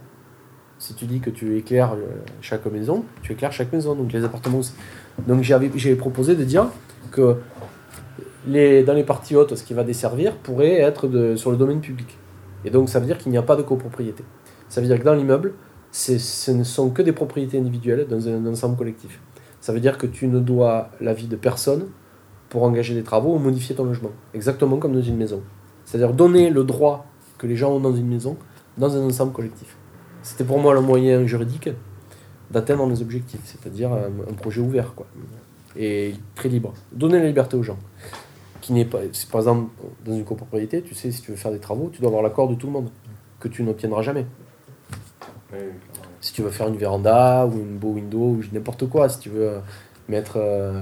Si 0.79 0.93
tu 0.93 1.05
dis 1.05 1.19
que 1.19 1.29
tu 1.29 1.57
éclaires 1.57 1.93
euh, 1.93 2.21
chaque 2.41 2.65
maison, 2.67 3.03
tu 3.23 3.33
éclaires 3.33 3.51
chaque 3.51 3.73
maison, 3.73 3.93
donc 3.95 4.13
les 4.13 4.23
appartements 4.23 4.59
aussi. 4.59 4.73
Donc 5.27 5.43
j'avais 5.43 5.95
proposé 5.95 6.35
de 6.35 6.43
dire 6.43 6.67
que 7.11 7.37
les, 8.47 8.83
dans 8.83 8.93
les 8.93 9.03
parties 9.03 9.35
hautes, 9.35 9.55
ce 9.55 9.63
qui 9.63 9.73
va 9.73 9.83
desservir 9.83 10.35
pourrait 10.37 10.79
être 10.79 11.07
de, 11.07 11.35
sur 11.35 11.51
le 11.51 11.57
domaine 11.57 11.81
public. 11.81 12.17
Et 12.65 12.69
donc 12.69 12.89
ça 12.89 12.99
veut 12.99 13.05
dire 13.05 13.17
qu'il 13.17 13.31
n'y 13.31 13.37
a 13.37 13.41
pas 13.43 13.55
de 13.55 13.61
copropriété. 13.61 14.23
Ça 14.69 14.81
veut 14.81 14.87
dire 14.87 14.99
que 14.99 15.03
dans 15.03 15.13
l'immeuble, 15.13 15.53
ce 15.91 16.51
ne 16.51 16.63
sont 16.63 16.89
que 16.89 17.01
des 17.01 17.11
propriétés 17.11 17.59
individuelles 17.59 18.07
dans 18.09 18.27
un 18.27 18.45
ensemble 18.45 18.75
collectif. 18.77 19.21
Ça 19.61 19.71
veut 19.71 19.79
dire 19.79 19.97
que 19.97 20.07
tu 20.07 20.27
ne 20.27 20.39
dois 20.39 20.89
l'avis 20.99 21.27
de 21.27 21.35
personne 21.35 21.87
pour 22.49 22.63
engager 22.63 22.93
des 22.93 23.03
travaux 23.03 23.35
ou 23.35 23.39
modifier 23.39 23.75
ton 23.75 23.85
logement. 23.85 24.11
Exactement 24.33 24.77
comme 24.77 24.93
dans 24.93 25.01
une 25.01 25.17
maison. 25.17 25.41
C'est-à-dire 25.85 26.13
donner 26.13 26.49
le 26.49 26.63
droit 26.63 27.05
que 27.37 27.47
les 27.47 27.55
gens 27.55 27.71
ont 27.71 27.79
dans 27.79 27.95
une 27.95 28.07
maison 28.07 28.37
dans 28.77 28.95
un 28.97 29.05
ensemble 29.05 29.33
collectif. 29.33 29.77
C'était 30.21 30.43
pour 30.43 30.59
moi 30.59 30.73
le 30.73 30.81
moyen 30.81 31.25
juridique 31.25 31.69
d'atteindre 32.49 32.85
mes 32.87 33.01
objectifs, 33.01 33.41
c'est-à-dire 33.43 33.91
un, 33.91 34.11
un 34.29 34.33
projet 34.33 34.61
ouvert 34.61 34.93
quoi. 34.95 35.05
et 35.75 36.13
très 36.35 36.49
libre. 36.49 36.73
Donner 36.91 37.19
la 37.19 37.27
liberté 37.27 37.57
aux 37.57 37.63
gens. 37.63 37.77
Qui 38.63 38.71
n'est 38.71 38.85
pas, 38.85 38.99
c'est 39.11 39.27
par 39.27 39.41
exemple, 39.41 39.71
dans 40.05 40.15
une 40.15 40.23
copropriété, 40.23 40.81
tu 40.81 40.95
sais, 40.95 41.11
si 41.11 41.21
tu 41.21 41.31
veux 41.31 41.37
faire 41.37 41.51
des 41.51 41.59
travaux, 41.59 41.89
tu 41.91 41.99
dois 41.99 42.07
avoir 42.07 42.23
l'accord 42.23 42.47
de 42.47 42.55
tout 42.55 42.67
le 42.67 42.71
monde, 42.71 42.89
que 43.41 43.49
tu 43.49 43.61
n'obtiendras 43.61 44.01
jamais. 44.01 44.25
Si 46.21 46.31
tu 46.31 46.43
veux 46.43 46.49
faire 46.49 46.69
une 46.69 46.77
véranda 46.77 47.45
ou 47.45 47.57
une 47.57 47.77
beau 47.77 47.89
window 47.89 48.37
ou 48.37 48.41
n'importe 48.53 48.87
quoi, 48.87 49.09
si 49.09 49.19
tu 49.19 49.27
veux 49.27 49.49
euh, 49.49 49.59
mettre 50.07 50.37
euh, 50.37 50.81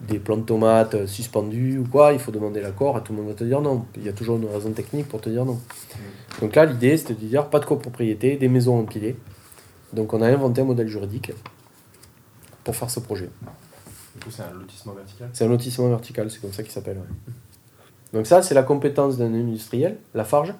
des 0.00 0.18
plants 0.18 0.38
de 0.38 0.42
tomates 0.42 0.94
euh, 0.94 1.06
suspendus 1.06 1.76
ou 1.76 1.86
quoi, 1.86 2.14
il 2.14 2.18
faut 2.18 2.32
demander 2.32 2.62
l'accord 2.62 2.96
et 2.96 3.02
tout 3.02 3.12
le 3.12 3.18
monde 3.18 3.28
va 3.28 3.34
te 3.34 3.44
dire 3.44 3.60
non. 3.60 3.84
Il 3.96 4.04
y 4.04 4.08
a 4.08 4.14
toujours 4.14 4.38
une 4.38 4.46
raison 4.46 4.72
technique 4.72 5.06
pour 5.06 5.20
te 5.20 5.28
dire 5.28 5.44
non. 5.44 5.60
Donc 6.40 6.56
là, 6.56 6.64
l'idée, 6.64 6.96
c'était 6.96 7.12
de 7.12 7.26
dire 7.26 7.50
pas 7.50 7.58
de 7.58 7.66
copropriété, 7.66 8.36
des 8.36 8.48
maisons 8.48 8.78
empilées. 8.78 9.16
Donc 9.92 10.14
on 10.14 10.22
a 10.22 10.28
inventé 10.28 10.62
un 10.62 10.64
modèle 10.64 10.88
juridique 10.88 11.32
pour 12.64 12.74
faire 12.74 12.88
ce 12.88 13.00
projet. 13.00 13.28
Du 14.18 14.24
coup, 14.24 14.30
c'est 14.32 14.42
un 14.42 14.58
lotissement 14.58 14.94
vertical. 14.94 15.28
C'est 15.32 15.44
un 15.44 15.48
lotissement 15.48 15.88
vertical, 15.88 16.28
c'est 16.28 16.40
comme 16.40 16.52
ça 16.52 16.64
qu'il 16.64 16.72
s'appelle. 16.72 16.96
ouais. 16.96 17.32
Donc 18.12 18.26
ça, 18.26 18.42
c'est 18.42 18.54
la 18.54 18.64
compétence 18.64 19.16
d'un 19.16 19.32
industriel, 19.32 19.98
la 20.12 20.24
Farge, 20.24 20.54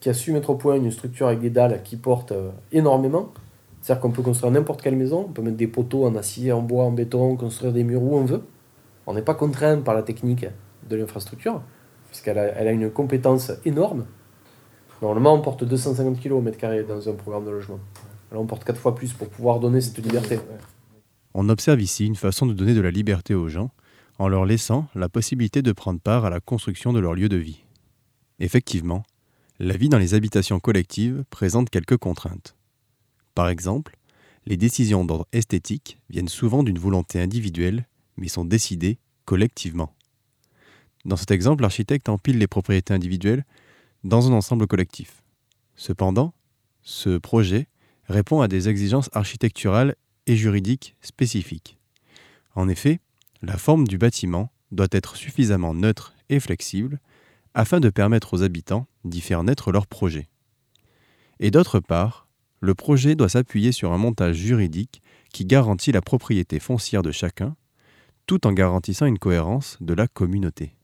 qui 0.00 0.08
a 0.08 0.14
su 0.14 0.32
mettre 0.32 0.48
au 0.48 0.54
point 0.54 0.76
une 0.76 0.90
structure 0.90 1.26
avec 1.26 1.40
des 1.40 1.50
dalles 1.50 1.82
qui 1.82 1.96
portent 1.96 2.32
euh, 2.32 2.50
énormément. 2.72 3.34
C'est-à-dire 3.82 4.00
qu'on 4.00 4.10
peut 4.10 4.22
construire 4.22 4.50
n'importe 4.52 4.80
quelle 4.80 4.96
maison, 4.96 5.26
on 5.28 5.32
peut 5.32 5.42
mettre 5.42 5.58
des 5.58 5.66
poteaux 5.66 6.06
en 6.06 6.14
acier, 6.14 6.50
en 6.50 6.62
bois, 6.62 6.84
en 6.84 6.92
béton, 6.92 7.36
construire 7.36 7.72
des 7.72 7.84
murs 7.84 8.02
où 8.02 8.16
on 8.16 8.24
veut. 8.24 8.42
On 9.06 9.12
n'est 9.12 9.22
pas 9.22 9.34
contraint 9.34 9.82
par 9.82 9.94
la 9.94 10.02
technique 10.02 10.46
de 10.88 10.96
l'infrastructure, 10.96 11.60
puisqu'elle 12.08 12.38
a, 12.38 12.44
elle 12.44 12.68
a 12.68 12.72
une 12.72 12.90
compétence 12.90 13.52
énorme. 13.66 14.06
Normalement, 15.02 15.34
on 15.34 15.42
porte 15.42 15.64
250 15.64 16.18
kg 16.18 16.32
au 16.32 16.40
mètre 16.40 16.56
carré 16.56 16.84
dans 16.84 17.06
un 17.06 17.12
programme 17.12 17.44
de 17.44 17.50
logement. 17.50 17.80
Là, 18.32 18.38
on 18.38 18.46
porte 18.46 18.64
4 18.64 18.80
fois 18.80 18.94
plus 18.94 19.12
pour 19.12 19.28
pouvoir 19.28 19.60
donner 19.60 19.82
cette 19.82 19.98
liberté. 19.98 20.38
On 21.34 21.48
observe 21.48 21.80
ici 21.80 22.06
une 22.06 22.14
façon 22.14 22.46
de 22.46 22.54
donner 22.54 22.74
de 22.74 22.80
la 22.80 22.92
liberté 22.92 23.34
aux 23.34 23.48
gens 23.48 23.70
en 24.18 24.28
leur 24.28 24.44
laissant 24.44 24.88
la 24.94 25.08
possibilité 25.08 25.62
de 25.62 25.72
prendre 25.72 26.00
part 26.00 26.24
à 26.24 26.30
la 26.30 26.40
construction 26.40 26.92
de 26.92 27.00
leur 27.00 27.14
lieu 27.14 27.28
de 27.28 27.36
vie. 27.36 27.64
Effectivement, 28.38 29.02
la 29.58 29.76
vie 29.76 29.88
dans 29.88 29.98
les 29.98 30.14
habitations 30.14 30.60
collectives 30.60 31.24
présente 31.30 31.70
quelques 31.70 31.96
contraintes. 31.96 32.54
Par 33.34 33.48
exemple, 33.48 33.96
les 34.46 34.56
décisions 34.56 35.04
d'ordre 35.04 35.26
esthétique 35.32 35.98
viennent 36.08 36.28
souvent 36.28 36.62
d'une 36.62 36.78
volonté 36.78 37.20
individuelle, 37.20 37.88
mais 38.16 38.28
sont 38.28 38.44
décidées 38.44 38.98
collectivement. 39.24 39.92
Dans 41.04 41.16
cet 41.16 41.32
exemple, 41.32 41.62
l'architecte 41.62 42.08
empile 42.08 42.38
les 42.38 42.46
propriétés 42.46 42.94
individuelles 42.94 43.44
dans 44.04 44.28
un 44.28 44.32
ensemble 44.32 44.66
collectif. 44.66 45.22
Cependant, 45.76 46.32
ce 46.82 47.18
projet 47.18 47.66
répond 48.06 48.40
à 48.40 48.48
des 48.48 48.68
exigences 48.68 49.10
architecturales 49.12 49.96
et 50.26 50.36
juridiques 50.36 50.96
spécifiques. 51.00 51.78
En 52.54 52.68
effet, 52.68 53.00
la 53.42 53.56
forme 53.56 53.86
du 53.86 53.98
bâtiment 53.98 54.50
doit 54.72 54.88
être 54.90 55.16
suffisamment 55.16 55.74
neutre 55.74 56.14
et 56.28 56.40
flexible 56.40 57.00
afin 57.54 57.80
de 57.80 57.90
permettre 57.90 58.34
aux 58.34 58.42
habitants 58.42 58.86
d'y 59.04 59.20
faire 59.20 59.44
naître 59.44 59.70
leur 59.70 59.86
projet. 59.86 60.28
Et 61.40 61.50
d'autre 61.50 61.80
part, 61.80 62.28
le 62.60 62.74
projet 62.74 63.14
doit 63.14 63.28
s'appuyer 63.28 63.72
sur 63.72 63.92
un 63.92 63.98
montage 63.98 64.36
juridique 64.36 65.02
qui 65.32 65.44
garantit 65.44 65.92
la 65.92 66.00
propriété 66.00 66.58
foncière 66.58 67.02
de 67.02 67.12
chacun, 67.12 67.56
tout 68.26 68.46
en 68.46 68.52
garantissant 68.52 69.06
une 69.06 69.18
cohérence 69.18 69.76
de 69.80 69.94
la 69.94 70.08
communauté. 70.08 70.74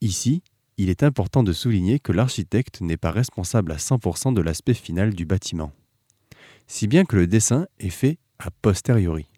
Ici, 0.00 0.42
il 0.78 0.90
est 0.90 1.02
important 1.02 1.42
de 1.42 1.52
souligner 1.52 1.98
que 1.98 2.12
l'architecte 2.12 2.80
n'est 2.80 2.96
pas 2.96 3.10
responsable 3.10 3.72
à 3.72 3.76
100% 3.76 4.32
de 4.32 4.40
l'aspect 4.40 4.74
final 4.74 5.12
du 5.12 5.26
bâtiment, 5.26 5.72
si 6.66 6.86
bien 6.86 7.04
que 7.04 7.16
le 7.16 7.26
dessin 7.26 7.66
est 7.80 7.90
fait 7.90 8.18
a 8.38 8.50
posteriori. 8.50 9.28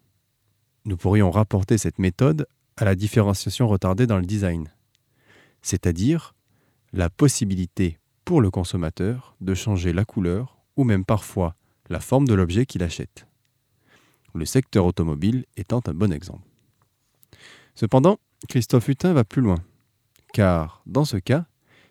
Nous 0.85 0.97
pourrions 0.97 1.31
rapporter 1.31 1.77
cette 1.77 1.99
méthode 1.99 2.47
à 2.77 2.85
la 2.85 2.95
différenciation 2.95 3.67
retardée 3.67 4.07
dans 4.07 4.17
le 4.17 4.25
design, 4.25 4.71
c'est-à-dire 5.61 6.33
la 6.93 7.09
possibilité 7.09 7.99
pour 8.25 8.41
le 8.41 8.49
consommateur 8.49 9.35
de 9.41 9.53
changer 9.53 9.93
la 9.93 10.05
couleur 10.05 10.57
ou 10.77 10.83
même 10.83 11.05
parfois 11.05 11.55
la 11.89 11.99
forme 11.99 12.27
de 12.27 12.33
l'objet 12.33 12.65
qu'il 12.65 12.83
achète. 12.83 13.27
Le 14.33 14.45
secteur 14.45 14.85
automobile 14.85 15.45
étant 15.57 15.81
un 15.87 15.93
bon 15.93 16.13
exemple. 16.13 16.47
Cependant, 17.75 18.19
Christophe 18.47 18.87
Hutin 18.87 19.13
va 19.13 19.23
plus 19.23 19.41
loin, 19.41 19.63
car 20.33 20.81
dans 20.85 21.05
ce 21.05 21.17
cas, 21.17 21.45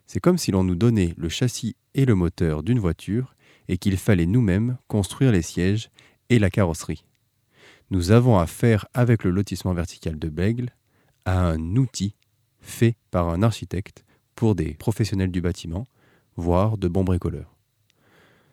c'est 0.07 0.21
comme 0.21 0.39
si 0.39 0.51
l'on 0.51 0.65
nous 0.65 0.75
donnait 0.75 1.15
le 1.17 1.29
châssis 1.29 1.77
et 1.95 2.05
le 2.05 2.15
moteur 2.15 2.63
d'une 2.63 2.79
voiture 2.79 3.35
et 3.69 3.79
qu'il 3.79 3.97
fallait 3.97 4.27
nous-mêmes 4.27 4.79
construire 4.89 5.33
les 5.33 5.43
sièges 5.43 5.91
et 6.31 6.39
la 6.39 6.49
carrosserie. 6.49 7.05
Nous 7.91 8.13
avons 8.13 8.39
affaire 8.39 8.87
avec 8.95 9.25
le 9.25 9.31
lotissement 9.31 9.75
vertical 9.75 10.19
de 10.19 10.29
Bègle 10.29 10.71
à 11.25 11.41
un 11.41 11.77
outil 11.77 12.15
fait 12.61 12.97
par 13.11 13.29
un 13.29 13.43
architecte 13.43 14.05
pour 14.35 14.55
des 14.55 14.75
professionnels 14.75 15.31
du 15.31 15.41
bâtiment, 15.41 15.87
voire 16.37 16.79
de 16.79 16.89
bons 16.89 17.05
bricoleurs. 17.05 17.57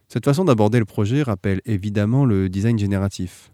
Cette 0.09 0.25
façon 0.25 0.45
d'aborder 0.45 0.79
le 0.79 0.85
projet 0.85 1.21
rappelle 1.21 1.61
évidemment 1.65 2.25
le 2.25 2.49
design 2.49 2.79
génératif. 2.79 3.51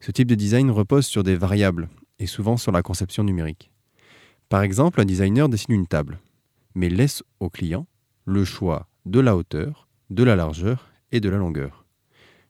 Ce 0.00 0.10
type 0.10 0.28
de 0.28 0.34
design 0.34 0.70
repose 0.70 1.06
sur 1.06 1.22
des 1.22 1.36
variables 1.36 1.88
et 2.18 2.26
souvent 2.26 2.56
sur 2.56 2.72
la 2.72 2.82
conception 2.82 3.24
numérique. 3.24 3.70
Par 4.48 4.62
exemple, 4.62 5.00
un 5.00 5.04
designer 5.04 5.48
dessine 5.48 5.74
une 5.74 5.86
table, 5.86 6.18
mais 6.74 6.88
laisse 6.88 7.22
au 7.40 7.48
client 7.48 7.86
le 8.24 8.44
choix 8.44 8.88
de 9.06 9.20
la 9.20 9.36
hauteur, 9.36 9.88
de 10.10 10.24
la 10.24 10.36
largeur 10.36 10.90
et 11.10 11.20
de 11.20 11.28
la 11.28 11.36
longueur. 11.36 11.81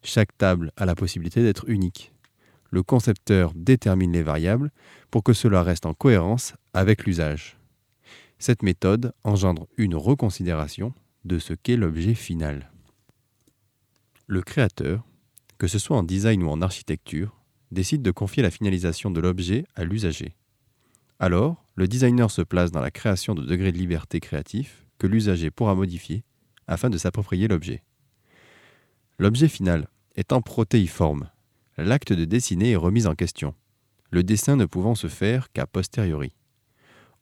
Chaque 0.02 0.36
table 0.36 0.72
a 0.76 0.84
la 0.84 0.94
possibilité 0.94 1.42
d'être 1.42 1.68
unique. 1.68 2.12
Le 2.70 2.82
concepteur 2.82 3.52
détermine 3.54 4.12
les 4.12 4.22
variables 4.22 4.70
pour 5.10 5.22
que 5.22 5.32
cela 5.32 5.62
reste 5.62 5.86
en 5.86 5.94
cohérence 5.94 6.54
avec 6.72 7.04
l'usage. 7.04 7.58
Cette 8.38 8.62
méthode 8.62 9.12
engendre 9.22 9.68
une 9.76 9.94
reconsidération 9.94 10.92
de 11.24 11.38
ce 11.38 11.52
qu'est 11.54 11.76
l'objet 11.76 12.14
final. 12.14 12.72
Le 14.26 14.42
créateur, 14.42 15.04
que 15.58 15.68
ce 15.68 15.78
soit 15.78 15.96
en 15.96 16.02
design 16.02 16.42
ou 16.42 16.48
en 16.48 16.62
architecture, 16.62 17.36
décide 17.70 18.02
de 18.02 18.10
confier 18.10 18.42
la 18.42 18.50
finalisation 18.50 19.10
de 19.10 19.20
l'objet 19.20 19.64
à 19.76 19.84
l'usager. 19.84 20.34
Alors, 21.20 21.64
le 21.76 21.86
designer 21.86 22.30
se 22.30 22.42
place 22.42 22.72
dans 22.72 22.80
la 22.80 22.90
création 22.90 23.34
de 23.34 23.44
degrés 23.44 23.70
de 23.70 23.78
liberté 23.78 24.18
créatif 24.18 24.86
que 24.98 25.06
l'usager 25.06 25.50
pourra 25.50 25.74
modifier 25.74 26.24
afin 26.66 26.90
de 26.90 26.98
s'approprier 26.98 27.46
l'objet. 27.46 27.82
L'objet 29.22 29.46
final 29.46 29.86
étant 30.16 30.42
protéiforme, 30.42 31.30
l'acte 31.76 32.12
de 32.12 32.24
dessiner 32.24 32.72
est 32.72 32.76
remis 32.76 33.06
en 33.06 33.14
question, 33.14 33.54
le 34.10 34.24
dessin 34.24 34.56
ne 34.56 34.64
pouvant 34.64 34.96
se 34.96 35.06
faire 35.06 35.52
qu'à 35.52 35.64
posteriori. 35.64 36.34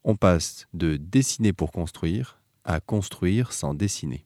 On 0.02 0.16
passe 0.16 0.66
de 0.73 0.97
dessiner 0.97 1.52
pour 1.52 1.73
construire 1.73 2.40
à 2.64 2.80
construire 2.80 3.52
sans 3.52 3.75
dessiner. 3.75 4.25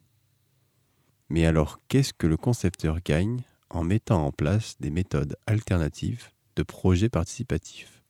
Mais 1.29 1.47
alors, 1.47 1.81
qu'est-ce 1.89 2.13
que 2.13 2.29
le 2.29 2.37
concepteur 2.37 3.01
gagne 3.05 3.43
en 3.71 3.83
mettant 3.83 4.25
en 4.25 4.31
place 4.31 4.77
des 4.79 4.91
méthodes 4.91 5.37
alternatives 5.49 6.31
de 6.55 6.63
projet 6.63 7.09
participatif 7.09 8.05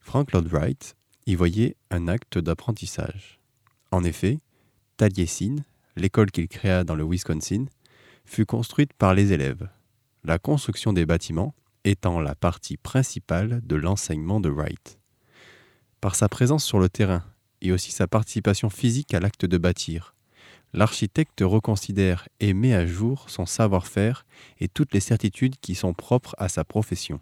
Frank 0.00 0.32
Lloyd 0.32 0.48
Wright 0.48 0.96
y 1.26 1.36
voyait 1.36 1.76
un 1.92 2.08
acte 2.08 2.36
d'apprentissage. 2.38 3.38
En 3.92 4.02
effet, 4.02 4.40
Taliesin, 4.96 5.58
l'école 5.94 6.32
qu'il 6.32 6.48
créa 6.48 6.82
dans 6.82 6.96
le 6.96 7.04
Wisconsin, 7.04 7.66
fut 8.26 8.44
construite 8.44 8.92
par 8.92 9.14
les 9.14 9.32
élèves, 9.32 9.68
la 10.24 10.38
construction 10.38 10.92
des 10.92 11.06
bâtiments 11.06 11.54
étant 11.84 12.20
la 12.20 12.34
partie 12.34 12.76
principale 12.76 13.60
de 13.64 13.76
l'enseignement 13.76 14.40
de 14.40 14.50
Wright. 14.50 14.98
Par 16.00 16.14
sa 16.14 16.28
présence 16.28 16.64
sur 16.64 16.78
le 16.78 16.88
terrain 16.88 17.24
et 17.62 17.72
aussi 17.72 17.92
sa 17.92 18.06
participation 18.06 18.68
physique 18.68 19.14
à 19.14 19.20
l'acte 19.20 19.46
de 19.46 19.56
bâtir, 19.56 20.14
l'architecte 20.72 21.40
reconsidère 21.40 22.28
et 22.40 22.52
met 22.52 22.74
à 22.74 22.86
jour 22.86 23.30
son 23.30 23.46
savoir-faire 23.46 24.26
et 24.60 24.68
toutes 24.68 24.92
les 24.92 25.00
certitudes 25.00 25.56
qui 25.60 25.74
sont 25.74 25.94
propres 25.94 26.34
à 26.38 26.48
sa 26.48 26.64
profession. 26.64 27.20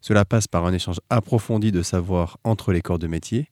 Cela 0.00 0.24
passe 0.24 0.48
par 0.48 0.66
un 0.66 0.72
échange 0.72 1.00
approfondi 1.08 1.72
de 1.72 1.82
savoir 1.82 2.38
entre 2.44 2.72
les 2.72 2.82
corps 2.82 2.98
de 2.98 3.06
métier 3.06 3.50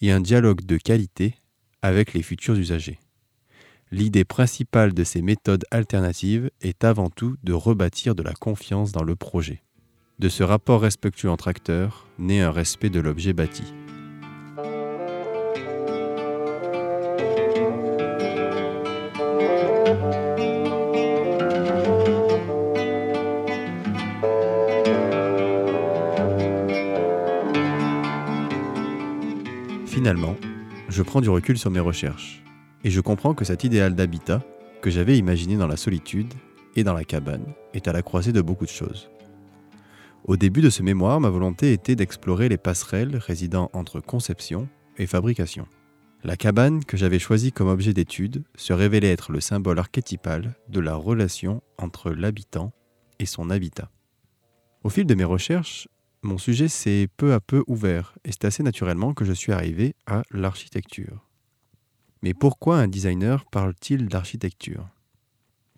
et 0.00 0.12
un 0.12 0.20
dialogue 0.20 0.64
de 0.64 0.76
qualité 0.76 1.34
avec 1.82 2.12
les 2.12 2.22
futurs 2.22 2.56
usagers. 2.56 3.00
L'idée 3.92 4.24
principale 4.24 4.94
de 4.94 5.04
ces 5.04 5.22
méthodes 5.22 5.64
alternatives 5.70 6.50
est 6.60 6.82
avant 6.82 7.08
tout 7.08 7.36
de 7.44 7.52
rebâtir 7.52 8.16
de 8.16 8.22
la 8.24 8.32
confiance 8.32 8.90
dans 8.90 9.04
le 9.04 9.14
projet. 9.14 9.62
De 10.18 10.28
ce 10.28 10.42
rapport 10.42 10.80
respectueux 10.80 11.30
entre 11.30 11.46
acteurs 11.46 12.08
naît 12.18 12.40
un 12.40 12.50
respect 12.50 12.90
de 12.90 12.98
l'objet 12.98 13.32
bâti. 13.32 13.62
Finalement, 29.86 30.36
je 30.88 31.02
prends 31.02 31.20
du 31.20 31.28
recul 31.28 31.56
sur 31.56 31.70
mes 31.70 31.78
recherches 31.78 32.42
et 32.86 32.90
je 32.90 33.00
comprends 33.00 33.34
que 33.34 33.44
cet 33.44 33.64
idéal 33.64 33.96
d'habitat 33.96 34.44
que 34.80 34.90
j'avais 34.90 35.18
imaginé 35.18 35.56
dans 35.56 35.66
la 35.66 35.76
solitude 35.76 36.32
et 36.76 36.84
dans 36.84 36.94
la 36.94 37.02
cabane 37.02 37.44
est 37.74 37.88
à 37.88 37.92
la 37.92 38.00
croisée 38.00 38.30
de 38.30 38.40
beaucoup 38.40 38.64
de 38.64 38.70
choses. 38.70 39.10
Au 40.22 40.36
début 40.36 40.60
de 40.60 40.70
ce 40.70 40.84
mémoire, 40.84 41.18
ma 41.18 41.28
volonté 41.28 41.72
était 41.72 41.96
d'explorer 41.96 42.48
les 42.48 42.58
passerelles 42.58 43.16
résidant 43.16 43.70
entre 43.72 43.98
conception 43.98 44.68
et 44.98 45.08
fabrication. 45.08 45.66
La 46.22 46.36
cabane 46.36 46.84
que 46.84 46.96
j'avais 46.96 47.18
choisie 47.18 47.50
comme 47.50 47.66
objet 47.66 47.92
d'étude 47.92 48.44
se 48.54 48.72
révélait 48.72 49.10
être 49.10 49.32
le 49.32 49.40
symbole 49.40 49.80
archétypal 49.80 50.54
de 50.68 50.78
la 50.78 50.94
relation 50.94 51.64
entre 51.78 52.12
l'habitant 52.12 52.72
et 53.18 53.26
son 53.26 53.50
habitat. 53.50 53.90
Au 54.84 54.90
fil 54.90 55.06
de 55.06 55.14
mes 55.16 55.24
recherches, 55.24 55.88
mon 56.22 56.38
sujet 56.38 56.68
s'est 56.68 57.08
peu 57.16 57.32
à 57.32 57.40
peu 57.40 57.64
ouvert 57.66 58.14
et 58.24 58.30
c'est 58.30 58.44
assez 58.44 58.62
naturellement 58.62 59.12
que 59.12 59.24
je 59.24 59.32
suis 59.32 59.50
arrivé 59.50 59.96
à 60.06 60.22
l'architecture. 60.30 61.25
Mais 62.22 62.34
pourquoi 62.34 62.78
un 62.78 62.88
designer 62.88 63.44
parle-t-il 63.46 64.08
d'architecture? 64.08 64.88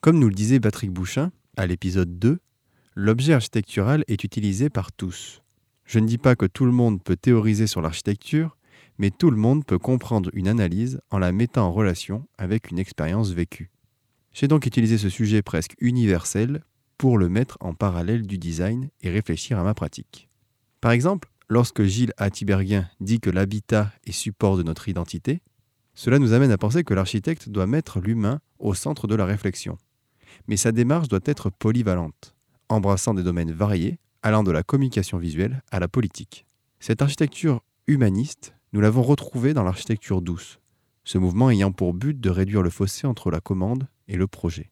Comme 0.01 0.19
nous 0.19 0.29
le 0.29 0.35
disait 0.35 0.61
Patrick 0.61 0.91
Bouchin 0.91 1.33
à 1.57 1.67
l'épisode 1.67 2.19
2, 2.19 2.39
l'objet 2.95 3.33
architectural 3.33 4.05
est 4.09 4.25
utilisé 4.25 4.71
par 4.71 4.93
tous. 4.93 5.43
Je 5.85 5.99
ne 5.99 6.07
dis 6.07 6.19
pas 6.19 6.37
que 6.37 6.47
tout 6.47 6.67
le 6.67 6.73
monde 6.73 7.03
peut 7.03 7.17
théoriser 7.17 7.67
sur 7.67 7.81
l'architecture, 7.81 8.57
mais 8.99 9.11
tout 9.11 9.31
le 9.31 9.37
monde 9.37 9.65
peut 9.65 9.79
comprendre 9.79 10.31
une 10.35 10.49
analyse 10.49 11.01
en 11.11 11.19
la 11.19 11.33
mettant 11.33 11.67
en 11.67 11.73
relation 11.73 12.27
avec 12.37 12.71
une 12.71 12.79
expérience 12.79 13.31
vécue. 13.31 13.71
J'ai 14.33 14.49
donc 14.49 14.67
utilisé 14.67 14.99
ce 14.99 15.09
sujet 15.09 15.43
presque 15.43 15.75
universel 15.81 16.63
pour 16.99 17.19
le 17.19 17.29
mettre 17.29 17.57
en 17.61 17.75
parallèle 17.75 18.27
du 18.27 18.39
design 18.39 18.91
et 19.01 19.11
réfléchir 19.11 19.59
à 19.59 19.63
ma 19.63 19.75
pratique. 19.75 20.29
Par 20.81 20.93
exemple, 20.93 21.31
lorsque 21.49 21.85
Gilles 21.85 22.13
Attiberguin 22.17 22.89
dit 23.01 23.21
que 23.21 23.31
l'habitat 23.31 23.93
est 24.05 24.13
support 24.13 24.57
de 24.57 24.63
notre 24.63 24.89
identité, 24.89 25.41
cela 25.99 26.21
nous 26.21 26.33
amène 26.33 26.53
à 26.53 26.59
penser 26.59 26.85
que 26.85 26.95
l'architecte 26.95 27.49
doit 27.49 27.67
mettre 27.67 27.99
l'humain 27.99 28.41
au 28.61 28.73
centre 28.73 29.09
de 29.09 29.17
la 29.17 29.25
réflexion. 29.25 29.79
Mais 30.47 30.57
sa 30.57 30.71
démarche 30.71 31.09
doit 31.09 31.19
être 31.25 31.51
polyvalente, 31.51 32.37
embrassant 32.69 33.15
des 33.15 33.25
domaines 33.25 33.51
variés, 33.51 33.99
allant 34.23 34.45
de 34.45 34.53
la 34.53 34.63
communication 34.63 35.19
visuelle 35.19 35.61
à 35.73 35.81
la 35.81 35.89
politique. 35.89 36.47
Cette 36.79 37.03
architecture 37.03 37.65
humaniste, 37.89 38.55
nous 38.73 38.81
l'avons 38.81 39.03
retrouvée 39.03 39.55
dans 39.55 39.65
l'architecture 39.65 40.23
douce, 40.23 40.61
ce 41.03 41.19
mouvement 41.19 41.51
ayant 41.51 41.73
pour 41.73 41.95
but 41.95 42.21
de 42.21 42.31
réduire 42.31 42.63
le 42.63 42.71
fossé 42.71 43.09
entre 43.09 43.33
la 43.33 43.41
commande 43.41 43.89
et 44.07 44.17
le 44.17 44.29
projet. 44.29 44.71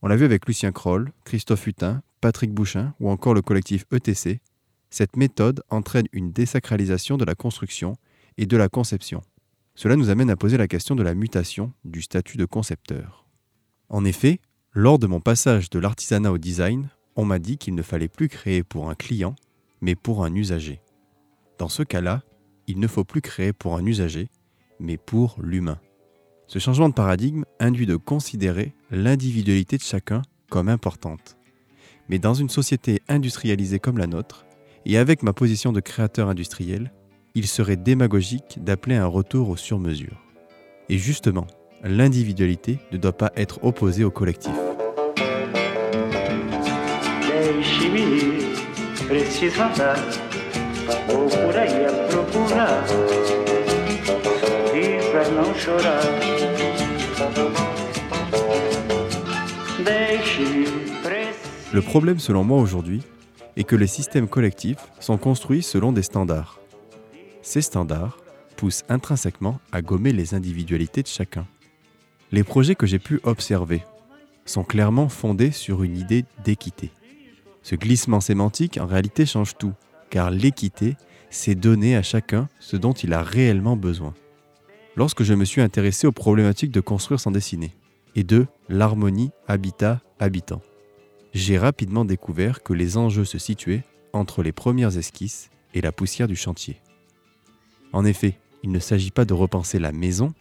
On 0.00 0.08
l'a 0.08 0.16
vu 0.16 0.24
avec 0.24 0.46
Lucien 0.46 0.72
Kroll, 0.72 1.12
Christophe 1.26 1.66
Hutin, 1.66 2.00
Patrick 2.22 2.54
Bouchin 2.54 2.94
ou 3.00 3.10
encore 3.10 3.34
le 3.34 3.42
collectif 3.42 3.84
ETC, 3.92 4.40
cette 4.88 5.18
méthode 5.18 5.62
entraîne 5.68 6.06
une 6.12 6.32
désacralisation 6.32 7.18
de 7.18 7.26
la 7.26 7.34
construction 7.34 7.96
et 8.38 8.46
de 8.46 8.56
la 8.56 8.70
conception, 8.70 9.22
cela 9.78 9.94
nous 9.94 10.10
amène 10.10 10.28
à 10.28 10.34
poser 10.34 10.56
la 10.56 10.66
question 10.66 10.96
de 10.96 11.04
la 11.04 11.14
mutation 11.14 11.72
du 11.84 12.02
statut 12.02 12.36
de 12.36 12.44
concepteur. 12.46 13.28
En 13.88 14.04
effet, 14.04 14.40
lors 14.72 14.98
de 14.98 15.06
mon 15.06 15.20
passage 15.20 15.70
de 15.70 15.78
l'artisanat 15.78 16.32
au 16.32 16.38
design, 16.38 16.88
on 17.14 17.24
m'a 17.24 17.38
dit 17.38 17.58
qu'il 17.58 17.76
ne 17.76 17.82
fallait 17.82 18.08
plus 18.08 18.28
créer 18.28 18.64
pour 18.64 18.90
un 18.90 18.96
client, 18.96 19.36
mais 19.80 19.94
pour 19.94 20.24
un 20.24 20.34
usager. 20.34 20.80
Dans 21.58 21.68
ce 21.68 21.84
cas-là, 21.84 22.24
il 22.66 22.80
ne 22.80 22.88
faut 22.88 23.04
plus 23.04 23.20
créer 23.20 23.52
pour 23.52 23.76
un 23.76 23.86
usager, 23.86 24.30
mais 24.80 24.96
pour 24.96 25.36
l'humain. 25.40 25.78
Ce 26.48 26.58
changement 26.58 26.88
de 26.88 26.94
paradigme 26.94 27.44
induit 27.60 27.86
de 27.86 27.94
considérer 27.94 28.74
l'individualité 28.90 29.76
de 29.76 29.82
chacun 29.82 30.22
comme 30.50 30.68
importante. 30.68 31.36
Mais 32.08 32.18
dans 32.18 32.34
une 32.34 32.50
société 32.50 33.00
industrialisée 33.06 33.78
comme 33.78 33.98
la 33.98 34.08
nôtre, 34.08 34.44
et 34.86 34.98
avec 34.98 35.22
ma 35.22 35.32
position 35.32 35.72
de 35.72 35.78
créateur 35.78 36.28
industriel, 36.28 36.90
il 37.34 37.46
serait 37.46 37.76
démagogique 37.76 38.58
d'appeler 38.62 38.96
un 38.96 39.06
retour 39.06 39.50
au 39.50 39.56
sur-mesure. 39.56 40.22
Et 40.88 40.98
justement, 40.98 41.46
l'individualité 41.82 42.78
ne 42.92 42.96
doit 42.96 43.16
pas 43.16 43.32
être 43.36 43.62
opposée 43.64 44.04
au 44.04 44.10
collectif. 44.10 44.52
Le 61.72 61.82
problème 61.82 62.18
selon 62.18 62.44
moi 62.44 62.58
aujourd'hui 62.58 63.02
est 63.56 63.64
que 63.64 63.76
les 63.76 63.86
systèmes 63.86 64.28
collectifs 64.28 64.78
sont 65.00 65.18
construits 65.18 65.62
selon 65.62 65.92
des 65.92 66.02
standards. 66.02 66.58
Ces 67.48 67.62
standards 67.62 68.18
poussent 68.58 68.84
intrinsèquement 68.90 69.58
à 69.72 69.80
gommer 69.80 70.12
les 70.12 70.34
individualités 70.34 71.02
de 71.02 71.08
chacun. 71.08 71.46
Les 72.30 72.44
projets 72.44 72.74
que 72.74 72.86
j'ai 72.86 72.98
pu 72.98 73.20
observer 73.22 73.82
sont 74.44 74.64
clairement 74.64 75.08
fondés 75.08 75.50
sur 75.50 75.82
une 75.82 75.96
idée 75.96 76.26
d'équité. 76.44 76.90
Ce 77.62 77.74
glissement 77.74 78.20
sémantique 78.20 78.76
en 78.78 78.84
réalité 78.84 79.24
change 79.24 79.56
tout, 79.56 79.72
car 80.10 80.30
l'équité, 80.30 80.98
c'est 81.30 81.54
donner 81.54 81.96
à 81.96 82.02
chacun 82.02 82.50
ce 82.60 82.76
dont 82.76 82.92
il 82.92 83.14
a 83.14 83.22
réellement 83.22 83.76
besoin. 83.76 84.12
Lorsque 84.94 85.22
je 85.22 85.32
me 85.32 85.46
suis 85.46 85.62
intéressé 85.62 86.06
aux 86.06 86.12
problématiques 86.12 86.70
de 86.70 86.82
construire 86.82 87.18
sans 87.18 87.30
dessiner 87.30 87.74
et 88.14 88.24
de 88.24 88.46
l'harmonie 88.68 89.30
habitat-habitant, 89.46 90.60
j'ai 91.32 91.56
rapidement 91.56 92.04
découvert 92.04 92.62
que 92.62 92.74
les 92.74 92.98
enjeux 92.98 93.24
se 93.24 93.38
situaient 93.38 93.84
entre 94.12 94.42
les 94.42 94.52
premières 94.52 94.98
esquisses 94.98 95.48
et 95.72 95.80
la 95.80 95.92
poussière 95.92 96.28
du 96.28 96.36
chantier. 96.36 96.82
En 97.92 98.04
effet, 98.04 98.38
il 98.62 98.70
ne 98.70 98.78
s'agit 98.78 99.10
pas 99.10 99.24
de 99.24 99.34
repenser 99.34 99.78
la 99.78 99.92
maison, 99.92 100.32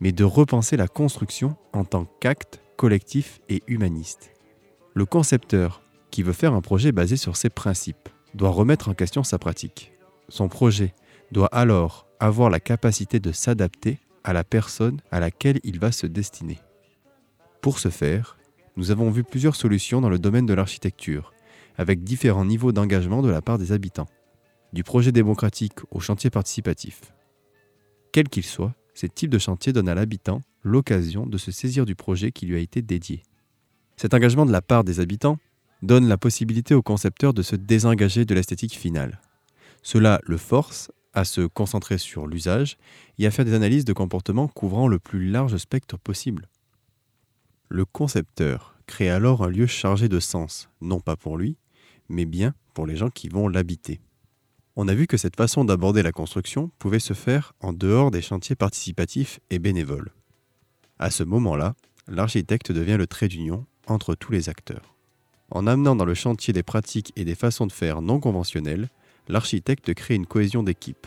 mais 0.00 0.12
de 0.12 0.24
repenser 0.24 0.76
la 0.76 0.88
construction 0.88 1.56
en 1.72 1.84
tant 1.84 2.06
qu'acte 2.20 2.60
collectif 2.76 3.40
et 3.48 3.62
humaniste. 3.66 4.32
Le 4.94 5.04
concepteur, 5.04 5.82
qui 6.10 6.22
veut 6.22 6.32
faire 6.32 6.54
un 6.54 6.60
projet 6.60 6.92
basé 6.92 7.16
sur 7.16 7.36
ces 7.36 7.50
principes, 7.50 8.08
doit 8.34 8.50
remettre 8.50 8.88
en 8.88 8.94
question 8.94 9.22
sa 9.22 9.38
pratique. 9.38 9.92
Son 10.28 10.48
projet 10.48 10.94
doit 11.32 11.48
alors 11.48 12.06
avoir 12.18 12.50
la 12.50 12.60
capacité 12.60 13.20
de 13.20 13.32
s'adapter 13.32 13.98
à 14.24 14.32
la 14.32 14.44
personne 14.44 15.00
à 15.10 15.20
laquelle 15.20 15.60
il 15.64 15.78
va 15.78 15.92
se 15.92 16.06
destiner. 16.06 16.58
Pour 17.60 17.78
ce 17.78 17.88
faire, 17.88 18.36
nous 18.76 18.90
avons 18.90 19.10
vu 19.10 19.24
plusieurs 19.24 19.56
solutions 19.56 20.00
dans 20.00 20.08
le 20.08 20.18
domaine 20.18 20.46
de 20.46 20.54
l'architecture, 20.54 21.32
avec 21.78 22.02
différents 22.02 22.44
niveaux 22.44 22.72
d'engagement 22.72 23.22
de 23.22 23.30
la 23.30 23.42
part 23.42 23.58
des 23.58 23.72
habitants 23.72 24.08
du 24.72 24.84
projet 24.84 25.12
démocratique 25.12 25.78
au 25.90 26.00
chantier 26.00 26.30
participatif. 26.30 27.12
Quel 28.12 28.28
qu'il 28.28 28.44
soit, 28.44 28.74
ces 28.94 29.08
types 29.08 29.30
de 29.30 29.38
chantiers 29.38 29.72
donnent 29.72 29.88
à 29.88 29.94
l'habitant 29.94 30.40
l'occasion 30.62 31.26
de 31.26 31.38
se 31.38 31.50
saisir 31.50 31.86
du 31.86 31.94
projet 31.94 32.32
qui 32.32 32.46
lui 32.46 32.56
a 32.56 32.60
été 32.60 32.82
dédié. 32.82 33.22
Cet 33.96 34.14
engagement 34.14 34.46
de 34.46 34.52
la 34.52 34.62
part 34.62 34.84
des 34.84 35.00
habitants 35.00 35.38
donne 35.82 36.08
la 36.08 36.18
possibilité 36.18 36.74
au 36.74 36.82
concepteur 36.82 37.32
de 37.32 37.42
se 37.42 37.56
désengager 37.56 38.24
de 38.24 38.34
l'esthétique 38.34 38.76
finale. 38.76 39.20
Cela 39.82 40.20
le 40.24 40.36
force 40.36 40.90
à 41.14 41.24
se 41.24 41.42
concentrer 41.42 41.98
sur 41.98 42.26
l'usage 42.26 42.76
et 43.18 43.26
à 43.26 43.30
faire 43.30 43.44
des 43.44 43.54
analyses 43.54 43.84
de 43.84 43.92
comportement 43.92 44.48
couvrant 44.48 44.88
le 44.88 44.98
plus 44.98 45.28
large 45.28 45.56
spectre 45.56 45.98
possible. 45.98 46.48
Le 47.68 47.84
concepteur 47.84 48.76
crée 48.86 49.10
alors 49.10 49.44
un 49.44 49.48
lieu 49.48 49.66
chargé 49.66 50.08
de 50.08 50.20
sens, 50.20 50.68
non 50.80 51.00
pas 51.00 51.16
pour 51.16 51.38
lui, 51.38 51.56
mais 52.08 52.24
bien 52.24 52.54
pour 52.74 52.86
les 52.86 52.96
gens 52.96 53.10
qui 53.10 53.28
vont 53.28 53.48
l'habiter. 53.48 54.00
On 54.76 54.88
a 54.88 54.94
vu 54.94 55.06
que 55.06 55.16
cette 55.16 55.36
façon 55.36 55.64
d'aborder 55.64 56.02
la 56.02 56.12
construction 56.12 56.70
pouvait 56.78 57.00
se 57.00 57.12
faire 57.12 57.52
en 57.60 57.72
dehors 57.72 58.10
des 58.10 58.22
chantiers 58.22 58.56
participatifs 58.56 59.40
et 59.50 59.58
bénévoles. 59.58 60.12
À 60.98 61.10
ce 61.10 61.22
moment-là, 61.24 61.74
l'architecte 62.06 62.72
devient 62.72 62.96
le 62.96 63.06
trait 63.06 63.28
d'union 63.28 63.66
entre 63.86 64.14
tous 64.14 64.32
les 64.32 64.48
acteurs. 64.48 64.94
En 65.50 65.66
amenant 65.66 65.96
dans 65.96 66.04
le 66.04 66.14
chantier 66.14 66.52
des 66.52 66.62
pratiques 66.62 67.12
et 67.16 67.24
des 67.24 67.34
façons 67.34 67.66
de 67.66 67.72
faire 67.72 68.02
non 68.02 68.20
conventionnelles, 68.20 68.88
l'architecte 69.28 69.92
crée 69.94 70.14
une 70.14 70.26
cohésion 70.26 70.62
d'équipe. 70.62 71.06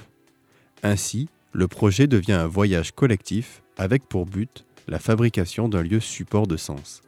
Ainsi, 0.81 1.29
le 1.53 1.67
projet 1.67 2.07
devient 2.07 2.33
un 2.33 2.47
voyage 2.47 2.91
collectif 2.91 3.63
avec 3.77 4.03
pour 4.03 4.25
but 4.25 4.65
la 4.87 4.99
fabrication 4.99 5.69
d'un 5.69 5.81
lieu 5.81 5.99
support 5.99 6.47
de 6.47 6.57
sens. 6.57 7.01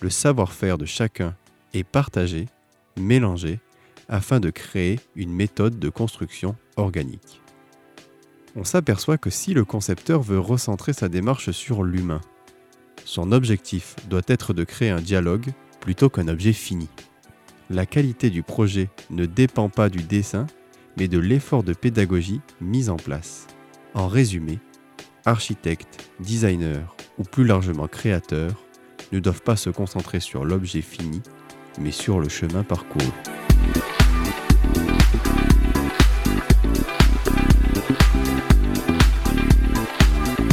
Le 0.00 0.10
savoir-faire 0.10 0.78
de 0.78 0.84
chacun 0.84 1.34
est 1.74 1.84
partagé, 1.84 2.46
mélangé, 2.96 3.58
afin 4.08 4.40
de 4.40 4.50
créer 4.50 5.00
une 5.16 5.32
méthode 5.32 5.78
de 5.78 5.88
construction 5.88 6.56
organique. 6.76 7.40
On 8.54 8.64
s'aperçoit 8.64 9.18
que 9.18 9.30
si 9.30 9.54
le 9.54 9.64
concepteur 9.64 10.22
veut 10.22 10.38
recentrer 10.38 10.92
sa 10.92 11.08
démarche 11.08 11.50
sur 11.52 11.84
l'humain, 11.84 12.20
son 13.04 13.32
objectif 13.32 13.96
doit 14.08 14.22
être 14.26 14.52
de 14.52 14.64
créer 14.64 14.90
un 14.90 15.00
dialogue 15.00 15.52
plutôt 15.80 16.08
qu'un 16.08 16.28
objet 16.28 16.52
fini. 16.52 16.88
La 17.70 17.86
qualité 17.86 18.30
du 18.30 18.42
projet 18.42 18.90
ne 19.10 19.26
dépend 19.26 19.68
pas 19.68 19.88
du 19.88 20.02
dessin, 20.02 20.46
mais 20.98 21.08
de 21.08 21.18
l'effort 21.18 21.62
de 21.62 21.72
pédagogie 21.72 22.40
mis 22.60 22.90
en 22.90 22.96
place. 22.96 23.46
En 23.94 24.08
résumé, 24.08 24.58
architectes, 25.24 26.10
designers 26.20 26.84
ou 27.18 27.22
plus 27.22 27.44
largement 27.44 27.88
créateurs 27.88 28.62
ne 29.12 29.18
doivent 29.18 29.42
pas 29.42 29.56
se 29.56 29.70
concentrer 29.70 30.20
sur 30.20 30.44
l'objet 30.44 30.82
fini, 30.82 31.22
mais 31.80 31.90
sur 31.90 32.20
le 32.20 32.28
chemin 32.28 32.62
parcouru. 32.62 33.10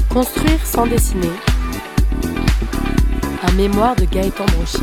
Construire 0.10 0.66
sans 0.66 0.88
dessiner. 0.88 1.30
Un 3.48 3.52
mémoire 3.54 3.96
de 3.96 4.06
Gaëtan 4.06 4.46
Brochet. 4.46 4.80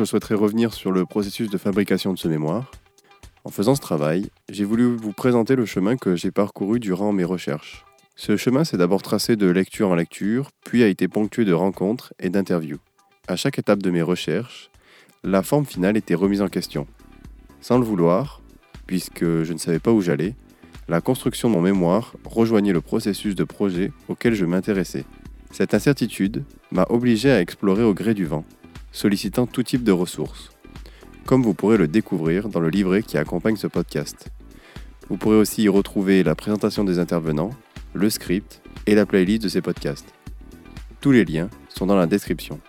Je 0.00 0.06
souhaiterais 0.06 0.34
revenir 0.34 0.72
sur 0.72 0.92
le 0.92 1.04
processus 1.04 1.50
de 1.50 1.58
fabrication 1.58 2.14
de 2.14 2.18
ce 2.18 2.26
mémoire. 2.26 2.70
En 3.44 3.50
faisant 3.50 3.74
ce 3.74 3.82
travail, 3.82 4.30
j'ai 4.48 4.64
voulu 4.64 4.96
vous 4.96 5.12
présenter 5.12 5.56
le 5.56 5.66
chemin 5.66 5.98
que 5.98 6.16
j'ai 6.16 6.30
parcouru 6.30 6.80
durant 6.80 7.12
mes 7.12 7.24
recherches. 7.24 7.84
Ce 8.16 8.38
chemin 8.38 8.64
s'est 8.64 8.78
d'abord 8.78 9.02
tracé 9.02 9.36
de 9.36 9.46
lecture 9.46 9.90
en 9.90 9.94
lecture, 9.94 10.48
puis 10.64 10.82
a 10.82 10.88
été 10.88 11.06
ponctué 11.06 11.44
de 11.44 11.52
rencontres 11.52 12.14
et 12.18 12.30
d'interviews. 12.30 12.78
À 13.28 13.36
chaque 13.36 13.58
étape 13.58 13.82
de 13.82 13.90
mes 13.90 14.00
recherches, 14.00 14.70
la 15.22 15.42
forme 15.42 15.66
finale 15.66 15.98
était 15.98 16.14
remise 16.14 16.40
en 16.40 16.48
question. 16.48 16.86
Sans 17.60 17.76
le 17.76 17.84
vouloir, 17.84 18.40
puisque 18.86 19.42
je 19.42 19.52
ne 19.52 19.58
savais 19.58 19.80
pas 19.80 19.92
où 19.92 20.00
j'allais, 20.00 20.34
la 20.88 21.02
construction 21.02 21.50
de 21.50 21.54
mon 21.56 21.60
mémoire 21.60 22.14
rejoignait 22.24 22.72
le 22.72 22.80
processus 22.80 23.34
de 23.34 23.44
projet 23.44 23.92
auquel 24.08 24.32
je 24.32 24.46
m'intéressais. 24.46 25.04
Cette 25.50 25.74
incertitude 25.74 26.42
m'a 26.72 26.86
obligé 26.88 27.30
à 27.30 27.42
explorer 27.42 27.82
au 27.82 27.92
gré 27.92 28.14
du 28.14 28.24
vent, 28.24 28.46
sollicitant 28.92 29.46
tout 29.46 29.62
type 29.62 29.84
de 29.84 29.92
ressources, 29.92 30.50
comme 31.26 31.42
vous 31.42 31.54
pourrez 31.54 31.76
le 31.76 31.88
découvrir 31.88 32.48
dans 32.48 32.60
le 32.60 32.70
livret 32.70 33.02
qui 33.02 33.18
accompagne 33.18 33.56
ce 33.56 33.66
podcast. 33.66 34.28
Vous 35.08 35.16
pourrez 35.16 35.36
aussi 35.36 35.62
y 35.62 35.68
retrouver 35.68 36.22
la 36.22 36.34
présentation 36.34 36.84
des 36.84 36.98
intervenants, 36.98 37.50
le 37.94 38.10
script 38.10 38.62
et 38.86 38.94
la 38.94 39.06
playlist 39.06 39.42
de 39.42 39.48
ces 39.48 39.60
podcasts. 39.60 40.14
Tous 41.00 41.10
les 41.12 41.24
liens 41.24 41.48
sont 41.68 41.86
dans 41.86 41.96
la 41.96 42.06
description. 42.06 42.60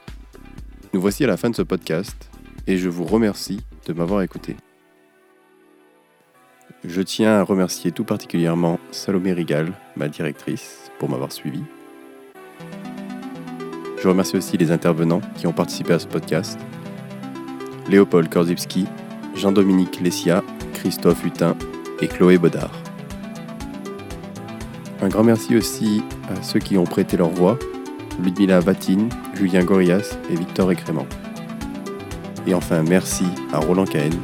Nous 0.93 1.01
voici 1.01 1.23
à 1.23 1.27
la 1.27 1.38
fin 1.38 1.49
de 1.49 1.55
ce 1.55 1.62
podcast 1.62 2.29
et 2.67 2.77
je 2.77 2.89
vous 2.89 3.05
remercie 3.05 3.62
de 3.86 3.93
m'avoir 3.93 4.21
écouté. 4.21 4.55
Je 6.84 7.01
tiens 7.01 7.34
à 7.34 7.43
remercier 7.43 7.91
tout 7.91 8.03
particulièrement 8.03 8.79
Salomé 8.91 9.34
Rigal, 9.34 9.73
ma 9.95 10.07
directrice, 10.07 10.91
pour 10.97 11.10
m'avoir 11.10 11.31
suivi. 11.31 11.62
Je 14.01 14.07
remercie 14.07 14.35
aussi 14.35 14.57
les 14.57 14.71
intervenants 14.71 15.21
qui 15.37 15.45
ont 15.45 15.53
participé 15.53 15.93
à 15.93 15.99
ce 15.99 16.07
podcast. 16.07 16.59
Léopold 17.87 18.29
Korzybski, 18.29 18.87
Jean-Dominique 19.35 20.01
Lessia, 20.01 20.43
Christophe 20.73 21.23
Hutin 21.23 21.55
et 22.01 22.07
Chloé 22.07 22.39
Bodard. 22.39 22.71
Un 25.03 25.09
grand 25.09 25.23
merci 25.23 25.55
aussi 25.55 26.01
à 26.35 26.41
ceux 26.41 26.59
qui 26.59 26.79
ont 26.79 26.83
prêté 26.83 27.15
leur 27.15 27.29
voix, 27.29 27.59
Ludmila 28.23 28.59
Vatine, 28.59 29.07
Julien 29.35 29.63
Gorias 29.63 30.17
et 30.31 30.35
Victor 30.35 30.71
Écrément. 30.71 31.05
Et 32.47 32.55
enfin 32.55 32.81
merci 32.81 33.25
à 33.53 33.59
Roland 33.59 33.85
Cahen 33.85 34.17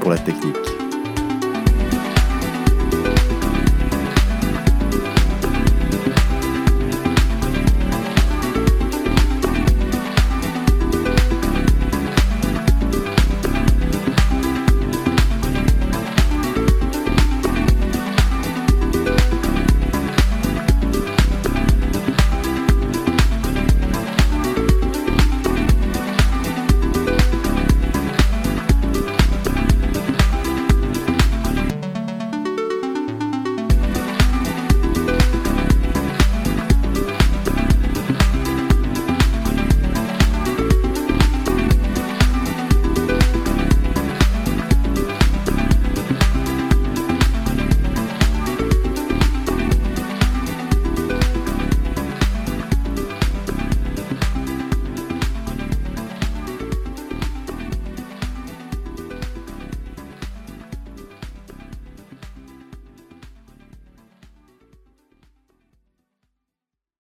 pour 0.00 0.10
la 0.10 0.18
technique. 0.18 0.75